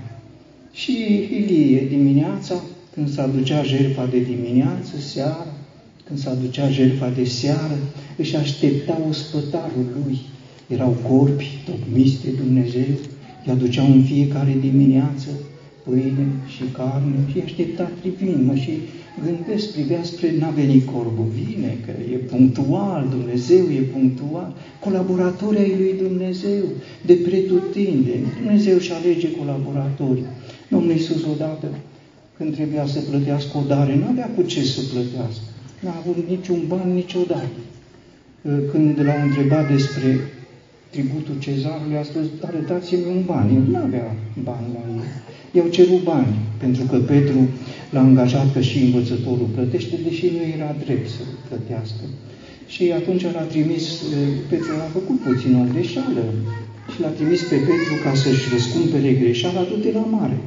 Și 0.73 0.93
Ilie 1.31 1.87
dimineața, 1.89 2.62
când 2.95 3.11
s-a 3.11 3.27
ducea 3.27 3.62
jertfa 3.62 4.09
de 4.11 4.19
dimineață, 4.19 4.97
seara, 4.99 5.56
când 6.07 6.19
s-a 6.19 6.35
ducea 6.35 6.71
jertfa 6.71 7.09
de 7.16 7.25
seară, 7.25 7.79
își 8.16 8.37
aștepta 8.37 9.01
ospătarul 9.09 9.87
lui. 10.05 10.19
Erau 10.69 10.97
corpi 11.09 11.59
tocmiți 11.66 12.23
de 12.25 12.31
Dumnezeu, 12.31 12.92
îi 13.45 13.53
aduceau 13.53 13.87
în 13.87 14.03
fiecare 14.03 14.57
dimineață 14.61 15.29
pâine 15.85 16.27
și 16.55 16.62
carne. 16.73 17.16
Și 17.31 17.40
aștepta 17.45 17.90
privind, 18.01 18.47
mă, 18.47 18.55
și 18.55 18.71
gândesc, 19.25 19.73
privea 19.73 20.03
spre 20.03 20.35
n-a 20.38 20.51
venit 20.51 20.87
corbul, 20.87 21.29
vine, 21.35 21.79
că 21.85 21.92
e 22.12 22.16
punctual, 22.16 23.07
Dumnezeu 23.11 23.64
e 23.79 23.81
punctual, 23.81 24.55
colaboratorii 24.81 25.61
ai 25.61 25.75
lui 25.79 25.95
Dumnezeu, 26.09 26.64
de 27.07 27.14
pretutindeni, 27.14 28.27
Dumnezeu 28.38 28.79
și 28.79 28.92
alege 28.92 29.31
colaboratori. 29.31 30.23
Domnul 30.71 30.92
Iisus 30.92 31.25
odată, 31.25 31.69
când 32.37 32.55
trebuia 32.55 32.87
să 32.87 33.01
plătească 33.11 33.59
o 33.59 33.62
dare, 33.66 33.95
nu 33.97 34.07
avea 34.11 34.31
cu 34.37 34.42
ce 34.42 34.62
să 34.62 34.81
plătească, 34.92 35.42
n-a 35.87 35.96
avut 36.03 36.18
niciun 36.29 36.61
ban 36.70 36.88
niciodată. 37.01 37.59
Când 38.70 39.01
l-au 39.07 39.20
întrebat 39.27 39.64
despre 39.75 40.09
tributul 40.94 41.37
cezarului, 41.46 41.96
a 42.01 42.05
spus, 42.11 42.27
arătați-mi 42.49 43.11
un 43.14 43.20
ban. 43.31 43.46
El 43.57 43.64
nu 43.72 43.79
avea 43.87 44.07
bani 44.49 44.68
la 44.75 44.83
el. 44.92 45.03
I-au 45.57 45.68
cerut 45.77 46.03
bani, 46.12 46.35
pentru 46.62 46.83
că 46.90 46.96
Petru 47.12 47.40
l-a 47.92 48.01
angajat 48.09 48.53
că 48.53 48.61
și 48.61 48.79
învățătorul 48.79 49.49
plătește, 49.55 49.96
deși 50.07 50.27
nu 50.37 50.42
era 50.57 50.70
drept 50.85 51.09
să 51.16 51.22
plătească. 51.49 52.05
Și 52.66 52.83
atunci 52.99 53.25
l-a 53.35 53.46
trimis, 53.53 53.85
Petru 54.51 54.72
a 54.87 54.94
făcut 54.99 55.18
puțin 55.27 55.53
o 55.61 55.64
greșeală 55.72 56.25
și 56.92 57.01
l-a 57.01 57.12
trimis 57.18 57.40
pe 57.51 57.57
Petru 57.68 57.94
ca 58.05 58.12
să-și 58.22 58.51
răscumpere 58.53 59.12
greșeala, 59.20 59.62
du-te 59.70 59.90
la 59.92 60.07
mare. 60.16 60.38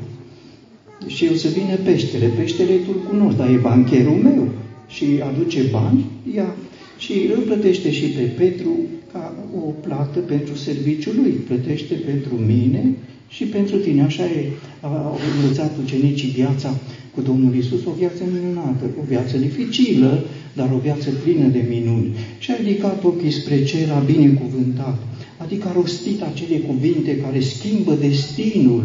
Și 1.08 1.26
eu 1.26 1.34
să 1.34 1.48
vină 1.48 1.76
peștele. 1.88 2.28
Peștele 2.38 2.76
tu-l 2.86 3.00
cunoști, 3.10 3.38
dar 3.40 3.50
e 3.50 3.66
bancherul 3.68 4.20
meu. 4.30 4.48
Și 4.90 5.06
aduce 5.30 5.62
bani, 5.72 6.06
ia 6.36 6.56
și 6.98 7.14
îl 7.36 7.42
plătește 7.42 7.92
și 7.92 8.06
pe 8.06 8.22
Petru 8.22 8.78
ca 9.12 9.34
o 9.56 9.72
plată 9.86 10.20
pentru 10.20 10.56
serviciul 10.56 11.14
lui. 11.22 11.32
Plătește 11.32 11.94
pentru 11.94 12.36
mine 12.36 12.96
și 13.28 13.44
pentru 13.44 13.78
tine. 13.78 14.02
Așa 14.02 14.24
e, 14.24 14.46
au 14.82 15.20
învățat 15.42 15.72
ucenicii 15.84 16.30
viața 16.30 16.78
cu 17.16 17.22
Domnul 17.22 17.56
Isus, 17.56 17.86
o 17.86 17.92
viață 17.98 18.24
minunată, 18.34 18.86
o 19.00 19.04
viață 19.08 19.38
dificilă, 19.38 20.24
dar 20.54 20.72
o 20.74 20.78
viață 20.78 21.10
plină 21.24 21.48
de 21.48 21.66
minuni. 21.70 22.08
Și 22.40 22.52
a 22.52 22.56
ridicat 22.56 23.04
ochii 23.04 23.32
spre 23.32 23.64
cer, 23.64 23.90
a 23.90 24.00
binecuvântat, 24.00 24.98
adică 25.38 25.68
a 25.68 25.74
rostit 25.74 26.22
acele 26.22 26.58
cuvinte 26.58 27.18
care 27.18 27.40
schimbă 27.40 27.98
destinul. 28.00 28.84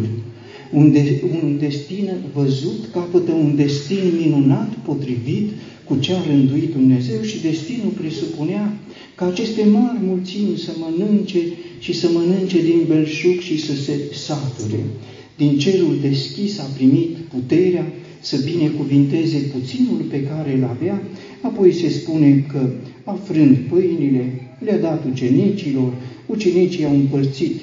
Un, 0.71 0.91
de, 0.91 1.21
un 1.41 1.57
destin 1.59 2.11
văzut 2.33 2.85
capătă 2.93 3.31
un 3.31 3.55
destin 3.55 4.03
minunat, 4.21 4.73
potrivit 4.85 5.49
cu 5.87 5.97
ce 5.99 6.13
a 6.13 6.23
rânduit 6.27 6.71
Dumnezeu 6.71 7.21
și 7.21 7.41
destinul 7.41 7.91
presupunea 8.01 8.73
ca 9.15 9.25
aceste 9.25 9.63
mari 9.63 9.97
mulțimi 10.01 10.57
să 10.57 10.71
mănânce 10.79 11.39
și 11.79 11.93
să 11.93 12.09
mănânce 12.13 12.61
din 12.61 12.83
belșug 12.87 13.39
și 13.39 13.59
să 13.65 13.75
se 13.75 13.99
sature. 14.13 14.83
Din 15.37 15.57
cerul 15.57 15.97
deschis 16.01 16.59
a 16.59 16.67
primit 16.75 17.15
puterea 17.15 17.85
să 18.19 18.37
binecuvinteze 18.37 19.37
puținul 19.37 20.05
pe 20.09 20.23
care 20.23 20.55
îl 20.57 20.63
avea, 20.63 21.01
apoi 21.41 21.73
se 21.73 21.89
spune 21.89 22.45
că, 22.51 22.69
afrând 23.03 23.57
pâinile, 23.57 24.45
le-a 24.59 24.77
dat 24.77 25.05
ucenicilor, 25.11 25.93
ucenicii 26.25 26.85
au 26.85 26.93
împărțit 26.93 27.59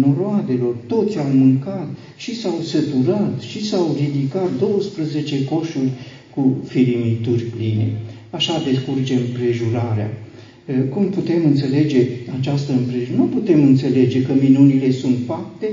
noroadelor, 0.00 0.76
toți 0.86 1.18
au 1.18 1.30
mâncat 1.34 1.88
și 2.16 2.40
s-au 2.40 2.60
săturat 2.62 3.40
și 3.40 3.66
s-au 3.66 3.96
ridicat 3.98 4.58
12 4.58 5.44
coșuri 5.44 5.90
cu 6.36 6.56
firimituri 6.64 7.42
pline. 7.42 7.86
Așa 8.30 8.62
descurge 8.70 9.14
împrejurarea. 9.14 10.10
Cum 10.90 11.04
putem 11.08 11.44
înțelege 11.44 12.06
această 12.38 12.72
împrejurare? 12.72 13.16
Nu 13.16 13.24
putem 13.24 13.62
înțelege 13.62 14.22
că 14.22 14.32
minunile 14.40 14.90
sunt 14.90 15.16
fapte, 15.26 15.66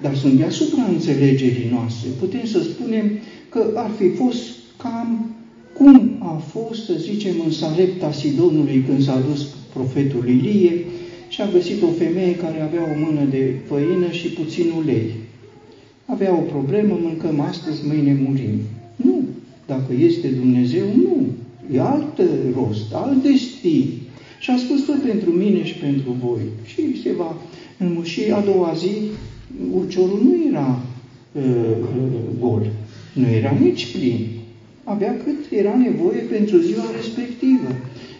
dar 0.00 0.14
sunt 0.16 0.32
deasupra 0.32 0.84
înțelegerii 0.92 1.68
noastre. 1.70 2.08
Putem 2.18 2.44
să 2.44 2.62
spunem 2.62 3.10
că 3.48 3.70
ar 3.74 3.90
fi 3.98 4.08
fost 4.08 4.42
cam 4.76 5.34
cum 5.76 6.16
a 6.18 6.42
fost, 6.52 6.84
să 6.84 6.92
zicem, 6.98 7.34
în 7.44 7.50
Sarepta 7.50 8.12
Sidonului 8.12 8.84
când 8.88 9.02
s-a 9.02 9.22
dus 9.28 9.46
profetul 9.72 10.28
Ilie 10.28 10.84
și 11.28 11.40
a 11.40 11.50
găsit 11.52 11.82
o 11.82 11.86
femeie 11.86 12.34
care 12.34 12.60
avea 12.60 12.82
o 12.82 12.98
mână 13.04 13.24
de 13.30 13.54
făină 13.66 14.10
și 14.10 14.28
puțin 14.28 14.66
ulei. 14.78 15.10
Avea 16.04 16.32
o 16.34 16.40
problemă, 16.40 16.98
mâncăm 17.02 17.40
astăzi, 17.40 17.86
mâine 17.86 18.18
murim. 18.26 18.58
Dacă 19.72 19.92
este 20.08 20.28
Dumnezeu, 20.28 20.86
nu. 20.96 21.16
E 21.74 21.80
alt 21.80 22.16
rost, 22.54 22.92
alt 22.92 23.22
destin. 23.22 23.86
Și 24.40 24.50
a 24.50 24.56
spus 24.56 24.80
tot 24.84 25.00
pentru 25.02 25.30
mine 25.30 25.64
și 25.64 25.74
pentru 25.74 26.10
voi. 26.24 26.40
Și 26.64 27.02
se 27.02 27.12
va 27.16 27.36
înmuși 27.78 28.30
a 28.30 28.40
doua 28.40 28.72
zi, 28.82 28.94
uciorul 29.72 30.20
nu 30.24 30.34
era 30.50 30.82
uh, 31.32 31.42
uh, 31.96 32.20
gol, 32.40 32.66
nu 33.12 33.26
era 33.38 33.52
nici 33.60 33.86
plin. 33.92 34.26
Avea 34.84 35.16
cât 35.24 35.58
era 35.58 35.74
nevoie 35.76 36.18
pentru 36.18 36.56
ziua 36.58 36.84
respectivă. 36.96 37.70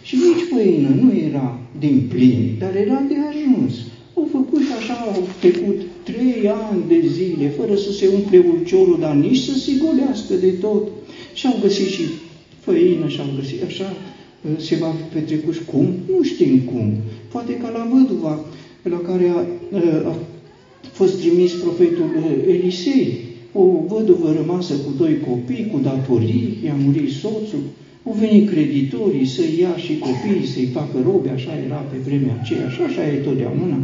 Și 0.01 0.15
nici 0.15 0.47
făină 0.53 0.89
nu 1.01 1.11
era 1.29 1.59
din 1.79 2.05
plin, 2.09 2.55
dar 2.59 2.75
era 2.75 3.03
de 3.07 3.15
ajuns. 3.29 3.73
Au 4.13 4.27
făcut 4.31 4.61
și 4.61 4.73
așa, 4.79 4.93
au 4.93 5.27
trecut 5.39 5.79
trei 6.03 6.49
ani 6.69 6.83
de 6.87 7.07
zile, 7.07 7.47
fără 7.49 7.75
să 7.75 7.91
se 7.91 8.07
umple 8.15 8.45
ulciorul, 8.53 8.97
dar 8.99 9.15
nici 9.15 9.37
să 9.37 9.53
se 9.57 9.71
golească 9.83 10.33
de 10.33 10.51
tot. 10.51 10.83
Și 11.33 11.47
au 11.47 11.57
găsit 11.61 11.87
și 11.87 12.01
făină 12.59 13.07
și 13.07 13.19
au 13.19 13.27
găsit 13.35 13.63
așa, 13.63 13.95
se 14.57 14.75
va 14.75 14.87
petrecut 15.13 15.53
și 15.53 15.65
cum? 15.65 15.87
Nu 16.15 16.23
știm 16.23 16.59
cum. 16.59 16.93
Poate 17.31 17.53
ca 17.57 17.69
la 17.69 17.87
văduva 17.91 18.39
la 18.83 18.97
care 18.97 19.27
a, 19.27 19.37
a 20.09 20.15
fost 20.91 21.19
trimis 21.19 21.51
profetul 21.51 22.09
Elisei, 22.47 23.17
o 23.53 23.63
văduvă 23.87 24.33
rămasă 24.33 24.73
cu 24.73 24.91
doi 24.97 25.19
copii, 25.19 25.69
cu 25.71 25.79
datorii, 25.79 26.57
i-a 26.65 26.75
murit 26.83 27.11
soțul, 27.11 27.63
au 28.05 28.13
venit 28.13 28.49
creditorii 28.49 29.25
să 29.25 29.41
ia 29.59 29.77
și 29.77 29.97
copiii, 29.97 30.47
să-i 30.47 30.69
facă 30.73 31.01
robe, 31.03 31.29
așa 31.29 31.51
era 31.65 31.75
pe 31.75 31.97
vremea 31.97 32.39
aceea 32.41 32.69
și 32.69 32.81
așa 32.81 33.07
e 33.07 33.15
totdeauna. 33.15 33.79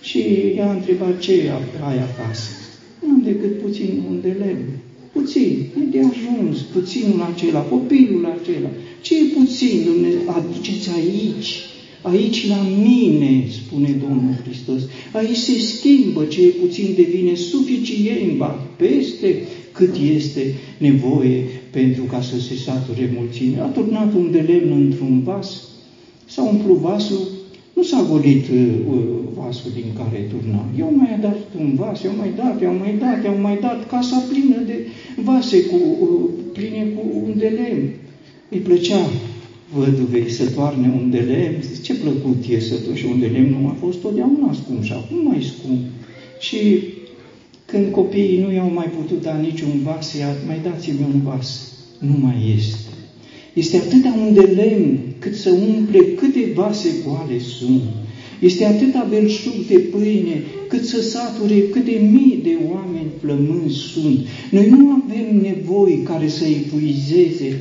Și 0.00 0.52
i-a 0.56 0.72
întrebat 0.72 1.18
ce 1.18 1.32
ai 1.88 1.98
acasă. 1.98 2.50
Nu 3.02 3.08
am 3.08 3.22
decât 3.24 3.60
puțin 3.60 4.02
un 4.08 4.20
de 4.20 4.36
lemn. 4.38 4.64
Puțin, 5.12 5.66
e 5.76 5.90
de 5.90 5.98
ajuns, 5.98 6.60
puținul 6.60 7.20
acela, 7.34 7.60
copilul 7.60 8.24
acela. 8.40 8.68
Ce 9.00 9.18
e 9.18 9.24
puțin, 9.38 9.82
Dumnezeu? 9.84 10.20
Aduceți 10.26 10.90
aici, 10.90 11.54
aici 12.02 12.48
la 12.48 12.66
mine, 12.82 13.44
spune 13.50 13.90
Domnul 14.08 14.34
Hristos. 14.44 14.82
Aici 15.12 15.36
se 15.36 15.58
schimbă, 15.58 16.24
ce 16.24 16.42
e 16.42 16.48
puțin 16.48 16.94
devine 16.96 17.34
suficient, 17.34 18.36
ba 18.36 18.46
peste 18.76 19.42
cât 19.72 19.96
este 20.16 20.54
nevoie 20.78 21.44
pentru 21.70 22.02
ca 22.02 22.20
să 22.20 22.40
se 22.40 22.54
sature 22.54 23.12
mulțime. 23.16 23.60
A 23.60 23.64
turnat 23.66 24.14
un 24.14 24.30
de 24.30 24.40
lemn 24.40 24.72
într-un 24.72 25.22
vas, 25.22 25.62
s-a 26.26 26.42
umplut 26.42 26.76
vasul, 26.76 27.28
nu 27.80 27.86
s-a 27.86 28.06
golit 28.10 28.44
uh, 28.48 28.58
uh, 28.92 29.02
vasul 29.36 29.70
din 29.74 29.90
care 29.98 30.18
turna. 30.30 30.64
Eu 30.78 30.92
mai 30.96 31.18
dat 31.20 31.40
un 31.60 31.74
vas, 31.74 32.02
eu 32.02 32.14
mai 32.16 32.32
dat, 32.36 32.62
eu 32.62 32.74
mai 32.82 32.94
dat, 33.04 33.24
eu 33.24 33.36
mai 33.40 33.58
dat, 33.60 33.88
casa 33.88 34.18
plină 34.28 34.58
de 34.66 34.76
vase 35.28 35.64
cu, 35.64 35.78
uh, 36.06 36.30
pline 36.52 36.82
cu 36.94 37.02
un 37.24 37.32
de 37.36 37.48
lemn. 37.58 37.88
Îi 38.48 38.58
plăcea 38.58 39.02
văduvei 39.74 40.30
să 40.30 40.50
toarne 40.50 40.92
un 41.00 41.10
de 41.10 41.18
lemn, 41.18 41.58
ce 41.82 41.94
plăcut 41.94 42.38
e 42.48 42.60
să 42.60 42.74
și 42.94 43.06
un 43.12 43.20
de 43.20 43.26
lemn 43.26 43.56
nu 43.60 43.68
a 43.68 43.76
fost 43.84 43.98
totdeauna 44.00 44.52
scump 44.52 44.82
și 44.82 44.92
acum 44.92 45.18
mai 45.28 45.42
scump. 45.42 45.80
Și 46.40 46.58
când 47.64 47.92
copiii 47.92 48.42
nu 48.42 48.52
i-au 48.52 48.72
mai 48.72 48.88
putut 48.98 49.22
da 49.22 49.34
niciun 49.34 49.82
vas, 49.82 50.14
ia, 50.14 50.28
mai 50.46 50.60
dați-mi 50.64 51.06
un 51.14 51.20
vas. 51.20 51.48
Nu 51.98 52.16
mai 52.18 52.54
este. 52.56 52.89
Este 53.60 53.76
atâta 53.76 54.14
un 54.26 54.34
de 54.34 54.40
lemn 54.40 54.98
cât 55.18 55.34
să 55.34 55.50
umple 55.50 55.98
câte 55.98 56.52
vase 56.54 56.88
goale 57.04 57.38
sunt. 57.58 57.82
Este 58.40 58.64
atâta 58.64 59.06
belșug 59.10 59.54
de 59.68 59.78
pâine 59.78 60.42
cât 60.68 60.84
să 60.84 61.00
sature 61.00 61.68
câte 61.72 61.90
mii 61.90 62.40
de 62.42 62.58
oameni 62.72 63.10
flămânzi 63.20 63.78
sunt. 63.78 64.18
Noi 64.50 64.68
nu 64.68 65.02
avem 65.04 65.40
nevoi 65.42 66.02
care 66.04 66.28
să 66.28 66.44
epuizeze 66.44 67.60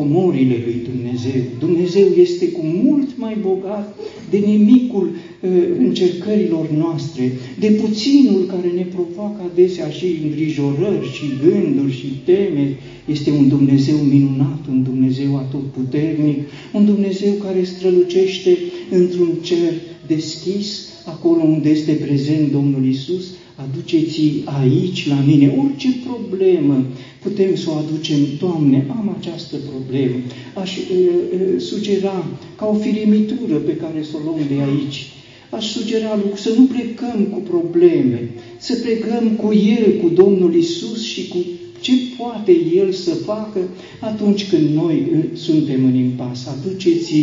comorile 0.00 0.56
lui 0.66 0.78
Dumnezeu. 0.90 1.40
Dumnezeu 1.58 2.08
este 2.26 2.46
cu 2.48 2.60
mult 2.84 3.08
mai 3.16 3.36
bogat 3.40 3.96
de 4.30 4.38
nimicul 4.38 5.06
uh, 5.10 5.50
încercărilor 5.78 6.70
noastre, 6.70 7.32
de 7.58 7.66
puținul 7.66 8.42
care 8.52 8.68
ne 8.74 8.86
provoacă 8.94 9.40
adesea 9.52 9.88
și 9.88 10.06
îngrijorări 10.24 11.12
și 11.16 11.26
gânduri 11.44 11.92
și 11.92 12.20
teme. 12.24 12.76
Este 13.14 13.30
un 13.30 13.48
Dumnezeu 13.48 13.96
minunat, 13.96 14.60
un 14.68 14.82
Dumnezeu 14.82 15.36
atotputernic, 15.36 16.38
un 16.72 16.84
Dumnezeu 16.84 17.32
care 17.32 17.62
strălucește 17.62 18.58
într-un 18.90 19.30
cer 19.42 19.72
deschis, 20.06 20.88
acolo 21.04 21.42
unde 21.42 21.68
este 21.68 21.92
prezent 21.92 22.52
Domnul 22.52 22.84
Isus, 22.86 23.24
aduceți 23.54 24.20
aici 24.44 25.08
la 25.08 25.22
mine 25.26 25.54
orice 25.58 25.88
problemă, 26.06 26.86
putem 27.22 27.56
să 27.56 27.70
o 27.70 27.76
aducem, 27.76 28.18
Doamne, 28.38 28.86
am 28.88 29.16
această 29.18 29.56
problemă. 29.56 30.14
Aș 30.54 30.76
uh, 30.76 30.82
uh, 30.86 31.60
sugera 31.60 32.26
ca 32.56 32.66
o 32.66 32.74
firimitură 32.74 33.54
pe 33.54 33.76
care 33.76 34.02
să 34.02 34.10
o 34.14 34.18
luăm 34.24 34.40
de 34.48 34.62
aici. 34.62 35.06
Aș 35.50 35.66
sugera 35.66 36.18
să 36.34 36.52
nu 36.56 36.64
plecăm 36.64 37.24
cu 37.24 37.38
probleme, 37.38 38.30
să 38.58 38.74
plecăm 38.74 39.28
cu 39.28 39.52
El, 39.54 40.00
cu 40.02 40.08
Domnul 40.08 40.54
Isus 40.54 41.04
și 41.04 41.28
cu 41.28 41.36
ce 41.80 41.92
poate 42.18 42.52
El 42.74 42.92
să 42.92 43.14
facă 43.14 43.60
atunci 44.00 44.48
când 44.48 44.74
noi 44.74 45.06
suntem 45.34 45.84
în 45.84 45.94
impas. 45.94 46.46
Aduceți 46.46 47.14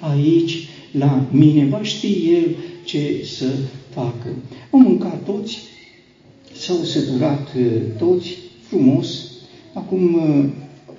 aici 0.00 0.68
la 0.90 1.26
mine, 1.30 1.66
va 1.70 1.82
ști 1.82 2.06
El 2.06 2.56
ce 2.84 3.24
să 3.36 3.46
facă. 3.90 4.28
Au 4.70 4.80
mâncat 4.80 5.24
toți, 5.24 5.58
s-au 6.52 6.82
săturat 6.84 7.48
toți 7.98 8.36
frumos, 8.68 9.30
Acum 9.76 10.14
uh, 10.14 10.44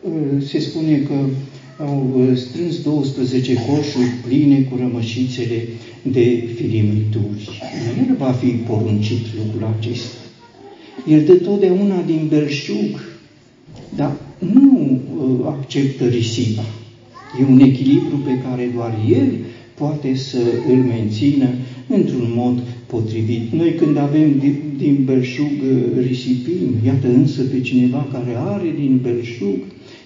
uh, 0.01 0.43
se 0.43 0.59
spune 0.59 0.97
că 0.97 1.13
au 1.83 2.13
uh, 2.15 2.37
strâns 2.37 2.81
12 2.81 3.53
coșuri 3.53 4.13
pline 4.27 4.59
cu 4.61 4.77
rămășițele 4.79 5.67
de 6.01 6.49
filimituri. 6.55 7.61
El 8.07 8.15
va 8.17 8.31
fi 8.31 8.47
poruncit 8.47 9.25
lucrul 9.37 9.75
acesta. 9.79 10.17
El 11.07 11.23
dă 11.23 11.33
totdeauna 11.33 12.01
din 12.05 12.25
belșug, 12.29 13.17
dar 13.95 14.15
nu 14.39 14.99
acceptă 15.45 16.05
risipa. 16.05 16.65
E 17.39 17.51
un 17.51 17.59
echilibru 17.59 18.17
pe 18.17 18.41
care 18.49 18.71
doar 18.75 18.93
el 19.09 19.33
poate 19.77 20.15
să 20.15 20.39
îl 20.67 20.75
mențină 20.75 21.47
într-un 21.87 22.31
mod 22.35 22.63
potrivit. 22.88 23.52
Noi 23.52 23.73
când 23.73 23.97
avem 23.97 24.39
din, 24.39 24.56
din 24.78 25.04
belșug 25.06 25.52
uh, 25.62 26.06
risipim, 26.08 26.69
iată 26.86 27.08
însă 27.08 27.41
pe 27.41 27.62
cineva 27.62 28.08
care 28.12 28.36
are 28.38 28.73
din 28.76 29.00
belșug 29.02 29.58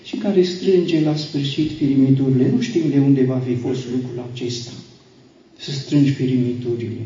și 0.03 0.15
care 0.15 0.41
strânge 0.41 1.01
la 1.01 1.15
sfârșit 1.15 1.71
firimiturile. 1.71 2.51
Nu 2.55 2.61
știm 2.61 2.81
de 2.89 2.99
unde 2.99 3.23
va 3.23 3.41
fi 3.47 3.55
fost 3.55 3.81
lucrul 3.91 4.29
acesta, 4.33 4.71
să 5.57 5.71
strângi 5.71 6.11
firimiturile. 6.11 7.01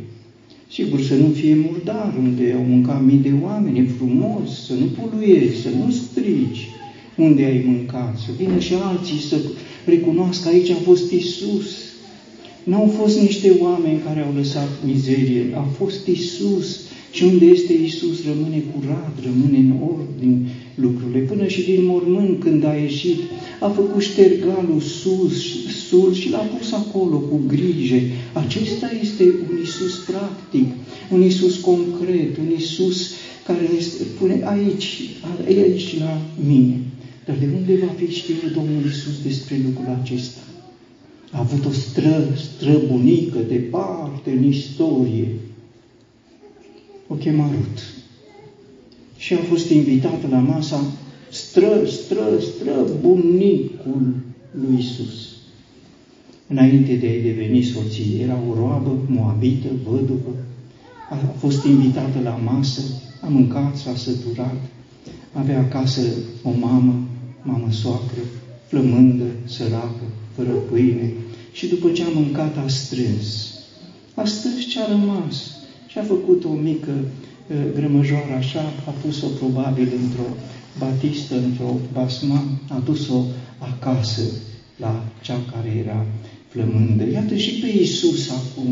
Sigur, 0.72 1.02
să 1.02 1.16
nu 1.16 1.30
fie 1.30 1.56
murdar, 1.56 2.16
unde 2.20 2.54
au 2.58 2.64
mâncat 2.64 3.06
mii 3.06 3.18
de 3.18 3.32
oameni, 3.44 3.80
e 3.80 3.86
frumos, 3.98 4.66
să 4.66 4.74
nu 4.74 4.86
poluezi, 4.86 5.62
să 5.62 5.70
nu 5.70 5.92
strici 5.92 6.68
unde 7.16 7.44
ai 7.44 7.64
mâncat, 7.66 8.18
să 8.18 8.32
vină 8.38 8.60
și 8.60 8.74
alții 8.74 9.20
să 9.20 9.38
recunoască 9.86 10.48
aici 10.48 10.70
a 10.70 10.76
fost 10.76 11.12
Isus, 11.12 11.66
N-au 12.70 12.94
fost 13.00 13.20
niște 13.20 13.50
oameni 13.60 14.00
care 14.06 14.22
au 14.22 14.34
lăsat 14.36 14.70
mizerie, 14.86 15.54
a 15.56 15.62
fost 15.78 16.08
Isus. 16.08 16.80
Și 17.12 17.24
unde 17.24 17.46
este 17.46 17.74
Isus 17.74 18.26
rămâne 18.26 18.64
curat, 18.74 19.14
rămâne 19.24 19.58
în 19.58 19.74
ordine 19.92 20.38
lucrurile. 20.76 21.20
Până 21.20 21.48
și 21.48 21.62
din 21.62 21.86
mormânt 21.86 22.40
când 22.40 22.64
a 22.64 22.74
ieșit, 22.74 23.20
a 23.60 23.70
făcut 23.70 24.02
ștergalul 24.02 24.80
sus, 24.80 25.36
sus 25.88 26.16
și 26.18 26.30
l-a 26.30 26.38
pus 26.38 26.72
acolo 26.72 27.18
cu 27.18 27.42
grijă. 27.48 28.00
Acesta 28.34 28.92
este 29.02 29.24
un 29.24 29.60
Isus 29.64 29.96
practic, 29.98 30.68
un 31.12 31.24
Isus 31.24 31.56
concret, 31.58 32.38
un 32.38 32.52
Isus 32.58 33.12
care 33.46 33.70
ne 33.74 33.80
spune 33.80 34.42
aici, 34.44 35.02
aici 35.48 36.00
la 36.00 36.22
mine. 36.48 36.80
Dar 37.26 37.36
de 37.40 37.48
unde 37.58 37.86
va 37.86 37.94
fi 37.98 38.16
știut 38.16 38.54
Domnul 38.54 38.86
Isus 38.86 39.22
despre 39.24 39.56
lucrul 39.66 40.00
acesta? 40.02 40.40
A 41.36 41.40
avut 41.40 41.66
o 41.66 41.72
stră, 41.72 42.24
străbunică 42.36 43.40
departe 43.40 44.32
în 44.32 44.44
istorie. 44.44 45.28
O 47.08 47.14
chema 47.14 47.50
Rut. 47.52 47.80
Și 49.18 49.34
a 49.34 49.38
fost 49.38 49.70
invitată 49.70 50.28
la 50.30 50.40
masa 50.40 50.86
stră, 51.32 51.86
stră, 51.86 52.40
stră 52.40 52.88
bunicul 53.02 54.16
lui 54.52 54.78
Isus. 54.78 55.34
Înainte 56.48 56.94
de 56.94 57.06
a-i 57.06 57.22
deveni 57.22 57.62
soție, 57.62 58.22
era 58.22 58.40
o 58.50 58.54
roabă 58.54 58.98
moabită, 59.08 59.68
văduvă, 59.90 60.36
a 61.10 61.16
fost 61.16 61.66
invitată 61.66 62.20
la 62.24 62.40
masă, 62.44 62.82
a 63.22 63.28
mâncat, 63.28 63.78
s-a 63.78 63.96
săturat, 63.96 64.62
avea 65.34 65.60
acasă 65.60 66.02
o 66.44 66.50
mamă, 66.60 67.08
mamă 67.44 67.72
soacră, 67.72 68.22
flămândă, 68.68 69.26
săracă, 69.46 70.04
fără 70.36 70.50
pâine, 70.50 71.14
și 71.56 71.68
după 71.68 71.92
ce 71.92 72.04
a 72.04 72.10
mâncat 72.14 72.58
a 72.58 72.68
strâns. 72.68 73.54
A 74.16 74.26
strâns 74.26 74.66
ce 74.66 74.80
a 74.82 74.88
rămas 74.88 75.36
și 75.88 75.98
a 75.98 76.04
făcut 76.04 76.44
o 76.44 76.50
mică 76.50 76.92
uh, 76.92 77.56
grămăjoară 77.76 78.34
așa, 78.38 78.62
a 78.88 78.94
pus-o 79.02 79.28
probabil 79.28 79.90
într-o 80.04 80.30
batistă, 80.80 81.36
într-o 81.36 81.76
basma, 81.94 82.44
a 82.70 82.82
dus-o 82.86 83.22
acasă 83.58 84.22
la 84.78 85.04
cea 85.22 85.40
care 85.52 85.70
era 85.86 86.06
flămândă. 86.56 87.04
Iată 87.14 87.36
și 87.36 87.52
pe 87.62 87.68
Iisus 87.80 88.30
acum. 88.40 88.70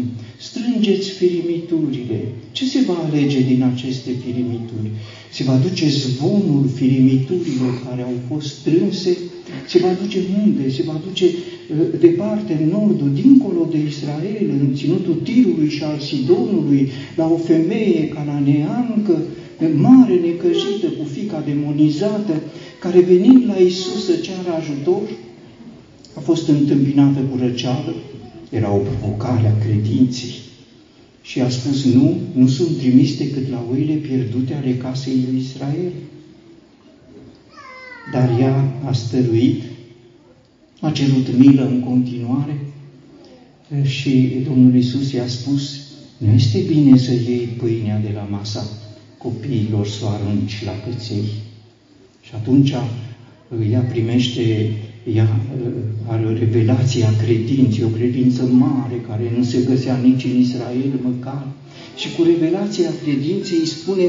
Strângeți 0.48 1.10
firimiturile. 1.10 2.20
Ce 2.52 2.66
se 2.66 2.80
va 2.88 2.98
alege 3.06 3.40
din 3.52 3.62
aceste 3.74 4.12
firimituri? 4.24 4.90
Se 5.32 5.44
va 5.44 5.58
duce 5.66 5.86
zvonul 5.90 6.66
firimiturilor 6.76 7.74
care 7.88 8.02
au 8.02 8.18
fost 8.30 8.48
strânse? 8.56 9.18
Se 9.68 9.78
va 9.80 9.92
duce 10.02 10.20
unde? 10.44 10.70
Se 10.70 10.84
va 10.90 11.02
duce 11.08 11.26
uh, 11.26 12.00
departe, 12.00 12.52
în 12.62 12.70
nordul, 12.70 13.12
dincolo 13.22 13.68
de 13.72 13.80
Israel, 13.88 14.46
în 14.60 14.76
ținutul 14.76 15.18
Tirului 15.24 15.70
și 15.70 15.84
al 15.84 16.00
Sidonului, 16.00 16.92
la 17.16 17.26
o 17.36 17.38
femeie 17.38 18.08
cananeancă, 18.08 19.16
mare, 19.76 20.16
necăjită, 20.26 20.88
cu 20.98 21.04
fica 21.16 21.44
demonizată, 21.46 22.34
care 22.80 23.00
venind 23.00 23.44
la 23.48 23.56
Isus 23.56 24.06
să 24.06 24.16
ceară 24.16 24.52
ajutor, 24.60 25.02
a 26.16 26.20
fost 26.20 26.48
întâmpinată 26.48 27.20
cu 27.20 27.38
răceală, 27.38 27.94
era 28.50 28.72
o 28.72 28.78
provocare 28.78 29.48
a 29.48 29.64
credinței. 29.66 30.34
Și 31.22 31.42
a 31.42 31.50
spus, 31.50 31.86
nu, 31.86 32.18
nu 32.34 32.48
sunt 32.48 32.78
trimis 32.78 33.18
decât 33.18 33.50
la 33.50 33.66
oile 33.72 33.94
pierdute 33.94 34.54
ale 34.54 34.76
casei 34.76 35.26
lui 35.30 35.40
Israel. 35.40 35.92
Dar 38.12 38.40
ea 38.40 38.74
a 38.86 38.92
stăruit, 38.92 39.64
a 40.80 40.92
cerut 40.92 41.38
milă 41.38 41.68
în 41.68 41.80
continuare 41.80 42.58
și 43.84 44.44
Domnul 44.48 44.76
Isus 44.76 45.12
i-a 45.12 45.28
spus, 45.28 45.82
nu 46.18 46.34
este 46.34 46.60
bine 46.60 46.98
să 46.98 47.12
iei 47.12 47.56
pâinea 47.58 48.00
de 48.00 48.12
la 48.16 48.22
masa 48.22 48.68
copiilor 49.18 49.88
să 49.88 50.06
o 50.06 50.08
arunci 50.08 50.64
la 50.66 50.72
căței. 50.86 51.24
Și 52.22 52.32
atunci 52.34 52.74
ea 53.72 53.80
primește, 53.80 54.72
ea 55.16 55.40
are 56.08 56.38
revelația 56.40 57.10
credinței, 57.24 57.84
o 57.84 57.88
credință 57.88 58.44
mare 58.44 59.02
care 59.08 59.32
nu 59.38 59.44
se 59.44 59.66
găsea 59.70 59.96
nici 59.98 60.24
în 60.24 60.40
Israel 60.40 60.92
măcar. 61.04 61.48
Și 61.96 62.12
cu 62.16 62.24
revelația 62.24 62.90
credinței 63.04 63.58
îi 63.60 63.66
spune, 63.66 64.08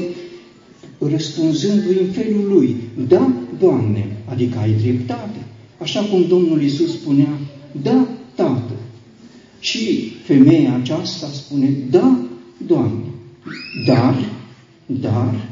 răspunzându-i 0.99 1.99
în 2.01 2.11
felul 2.13 2.49
lui, 2.53 2.77
da, 3.09 3.33
Doamne, 3.59 4.07
adică 4.25 4.59
ai 4.59 4.73
dreptate. 4.83 5.39
Așa 5.79 6.01
cum 6.01 6.25
Domnul 6.29 6.63
Isus 6.63 6.93
spunea, 6.93 7.39
da, 7.83 8.09
Tată. 8.35 8.73
Și 9.61 10.13
femeia 10.25 10.75
aceasta 10.75 11.27
spune, 11.27 11.75
da, 11.91 12.19
Doamne, 12.67 13.05
dar 13.87 14.15
dar 14.87 15.49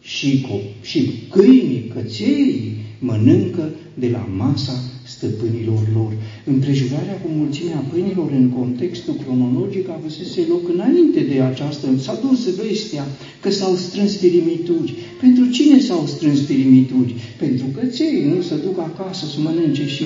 și, 0.00 0.46
și 0.82 1.10
câinii, 1.30 1.92
căței 1.94 2.75
mănâncă 2.98 3.70
de 3.94 4.08
la 4.08 4.28
masa 4.36 4.82
stăpânilor 5.06 5.82
lor. 5.94 6.12
Împrejurarea 6.44 7.20
cu 7.22 7.28
mulțimea 7.40 7.84
pâinilor 7.90 8.30
în 8.30 8.48
contextul 8.48 9.14
cronologic 9.24 9.88
a 9.88 9.98
avusese 9.98 10.40
loc 10.48 10.68
înainte 10.74 11.20
de 11.20 11.40
această. 11.40 11.86
S-a 11.98 12.18
dus 12.26 12.54
vestea 12.54 13.04
că 13.40 13.50
s-au 13.50 13.74
strâns 13.74 14.16
firimituri. 14.16 14.94
Pentru 15.20 15.44
cine 15.46 15.80
s-au 15.80 16.06
strâns 16.06 16.40
firimituri? 16.40 17.14
Pentru 17.38 17.66
căței, 17.66 18.24
nu 18.34 18.42
să 18.42 18.54
duc 18.54 18.78
acasă 18.78 19.26
să 19.26 19.40
mănânce 19.40 19.86
și 19.86 20.04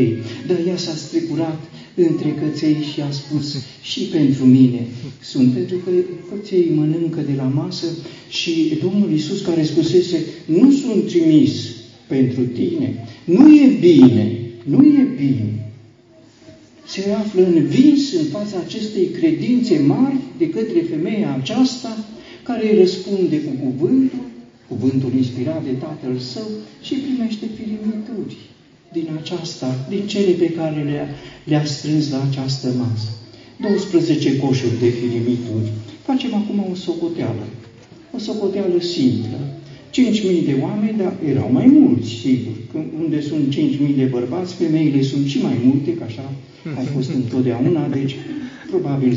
ei. 0.00 0.16
Dar 0.46 0.58
ea 0.66 0.76
s-a 0.76 0.94
strecurat 0.94 1.60
între 1.94 2.34
căței 2.40 2.76
și 2.92 3.00
a 3.00 3.10
spus 3.10 3.56
și 3.82 4.00
pentru 4.00 4.44
mine 4.44 4.86
sunt, 5.22 5.52
pentru 5.52 5.76
că 5.76 5.90
căței 6.30 6.72
mănâncă 6.74 7.20
de 7.20 7.32
la 7.36 7.42
masă 7.42 7.86
și 8.28 8.78
Domnul 8.82 9.10
Iisus 9.10 9.40
care 9.40 9.62
spusese, 9.64 10.24
nu 10.44 10.70
sunt 10.72 11.06
trimis 11.06 11.52
pentru 12.16 12.42
tine, 12.42 12.88
nu 13.24 13.44
e 13.64 13.66
bine, 13.80 14.24
nu 14.64 14.84
e 14.84 15.02
bine. 15.16 15.48
Se 16.86 17.12
află 17.12 17.46
învins 17.46 18.12
în 18.12 18.24
fața 18.24 18.56
acestei 18.66 19.06
credințe 19.18 19.78
mari 19.86 20.16
de 20.38 20.48
către 20.50 20.80
femeia 20.80 21.38
aceasta 21.40 22.04
care 22.42 22.70
îi 22.70 22.78
răspunde 22.78 23.36
cu 23.40 23.52
cuvântul, 23.64 24.24
cuvântul 24.68 25.12
inspirat 25.16 25.64
de 25.64 25.70
Tatăl 25.70 26.18
Său 26.18 26.48
și 26.82 26.94
primește 26.94 27.46
firimituri 27.56 28.36
din 28.92 29.08
aceasta, 29.20 29.86
din 29.88 30.06
cele 30.06 30.32
pe 30.32 30.50
care 30.50 30.82
le-a, 30.82 31.08
le 31.44 31.66
strâns 31.66 32.10
la 32.10 32.20
această 32.30 32.68
masă. 32.78 33.08
12 33.60 34.36
coșuri 34.36 34.78
de 34.78 34.88
firimituri. 34.88 35.68
Facem 36.02 36.34
acum 36.34 36.66
o 36.72 36.74
socoteală. 36.74 37.46
O 38.16 38.18
socoteală 38.18 38.80
simplă. 38.80 39.38
5.000 39.94 40.44
de 40.44 40.56
oameni, 40.62 40.98
dar 40.98 41.12
erau 41.28 41.48
mai 41.52 41.66
mulți, 41.66 42.08
sigur. 42.08 42.52
Când, 42.72 42.84
unde 43.02 43.20
sunt 43.20 43.54
5.000 43.54 43.96
de 43.96 44.04
bărbați, 44.04 44.54
femeile 44.54 45.02
sunt 45.02 45.26
și 45.26 45.38
mai 45.42 45.56
multe, 45.64 45.94
că 45.94 46.04
așa 46.06 46.32
a 46.78 46.80
fost 46.94 47.10
întotdeauna, 47.14 47.88
deci 47.88 48.14
probabil 48.70 49.12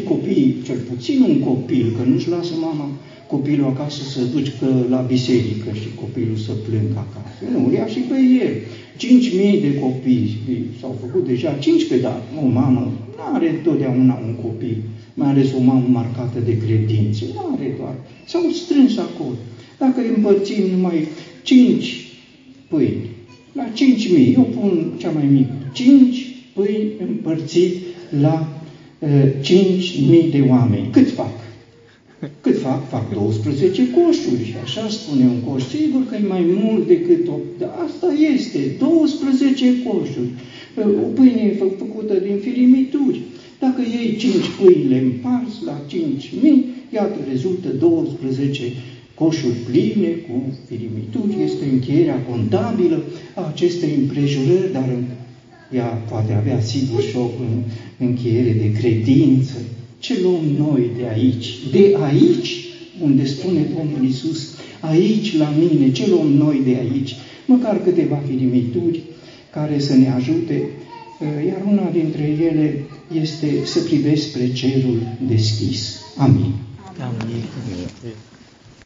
10.000 0.00 0.08
copii, 0.08 0.54
cel 0.64 0.78
puțin 0.90 1.20
un 1.20 1.38
copil, 1.38 1.86
că 1.96 2.02
nu-și 2.10 2.28
lasă 2.28 2.54
mama 2.60 2.88
copilul 3.26 3.66
acasă 3.66 4.02
să 4.02 4.20
duci 4.34 4.52
că 4.60 4.68
la 4.88 5.00
biserică 5.00 5.70
și 5.80 5.88
copilul 6.02 6.36
să 6.36 6.52
plângă 6.66 6.98
acasă. 7.06 7.40
Nu, 7.52 7.72
ia 7.72 7.86
și 7.86 7.98
pe 7.98 8.18
el. 8.44 8.54
5.000 8.96 9.60
de 9.60 9.78
copii 9.84 10.36
s-au 10.80 10.96
făcut 11.00 11.26
deja 11.26 11.52
15, 11.60 12.08
dar 12.08 12.18
o 12.44 12.46
mamă 12.46 12.92
nu 13.16 13.22
are 13.34 13.48
întotdeauna 13.50 14.20
un 14.26 14.34
copil, 14.46 14.76
mai 15.14 15.28
ales 15.28 15.48
o 15.58 15.60
mamă 15.60 15.86
marcată 15.90 16.38
de 16.44 16.58
credință, 16.64 17.24
nu 17.34 17.40
are 17.54 17.74
doar. 17.78 17.94
S-au 18.26 18.44
strâns 18.62 18.96
acolo. 18.96 19.38
Dacă 19.78 20.00
împărțim 20.16 20.62
numai 20.70 21.08
5 21.42 22.06
pâini, 22.68 23.10
la 23.52 23.64
5.000, 23.72 24.34
eu 24.34 24.42
pun 24.42 24.92
cea 24.98 25.10
mai 25.10 25.26
mică, 25.32 25.52
5 25.72 26.26
pâini 26.54 26.90
împărțit 27.08 27.74
la 28.20 28.48
uh, 28.98 29.08
5.000 29.42 30.30
de 30.30 30.44
oameni. 30.48 30.88
Cât 30.90 31.10
fac? 31.10 31.34
Cât 32.40 32.58
fac? 32.60 32.88
Fac 32.88 33.14
12 33.14 33.90
coșuri 33.90 34.44
și 34.44 34.54
așa 34.64 34.88
spune 34.88 35.24
un 35.24 35.40
coș. 35.46 35.62
Sigur 35.62 36.06
că 36.08 36.14
e 36.14 36.26
mai 36.28 36.44
mult 36.62 36.86
decât 36.86 37.28
8, 37.28 37.40
dar 37.58 37.72
asta 37.86 38.06
este, 38.34 38.58
12 38.78 39.82
coșuri. 39.84 40.30
O 41.04 41.08
pâine 41.14 41.42
e 41.42 41.56
fă, 41.58 41.64
făcută 41.78 42.14
din 42.14 42.36
firimituri. 42.36 43.20
Dacă 43.58 43.80
iei 43.80 44.16
5 44.16 44.32
pâini 44.60 44.88
le 44.88 44.98
împarți 44.98 45.64
la 45.64 45.80
5.000, 45.90 45.94
iată, 46.92 47.18
rezultă 47.30 47.68
12 47.68 48.62
coșuri 49.18 49.58
pline 49.70 50.08
cu 50.08 50.36
firimituri. 50.68 51.42
Este 51.44 51.64
încheierea 51.72 52.24
contabilă 52.30 53.02
a 53.34 53.46
acestei 53.46 53.90
împrejurări, 54.00 54.72
dar 54.72 54.88
ea 55.72 55.86
poate 56.10 56.32
avea 56.32 56.60
sigur 56.60 57.02
și 57.02 57.16
o 57.16 57.30
încheiere 57.98 58.52
de 58.52 58.72
credință, 58.72 59.54
ce 59.98 60.20
luăm 60.22 60.44
noi 60.58 60.90
de 60.96 61.04
aici? 61.14 61.46
De 61.72 61.96
aici, 62.04 62.64
unde 63.02 63.24
spune 63.24 63.66
Domnul 63.76 64.08
Isus, 64.08 64.54
aici 64.80 65.36
la 65.36 65.52
mine, 65.58 65.92
ce 65.92 66.08
luăm 66.08 66.32
noi 66.32 66.60
de 66.64 66.76
aici? 66.80 67.14
Măcar 67.46 67.82
câteva 67.82 68.22
firimituri 68.28 69.02
care 69.52 69.78
să 69.78 69.94
ne 69.94 70.10
ajute, 70.10 70.68
iar 71.46 71.62
una 71.70 71.90
dintre 71.92 72.22
ele 72.22 72.84
este 73.22 73.46
să 73.64 73.80
privesc 73.80 74.22
spre 74.28 74.52
cerul 74.52 74.98
deschis. 75.28 76.00
Amin. 76.16 76.52
Amin. 77.00 77.42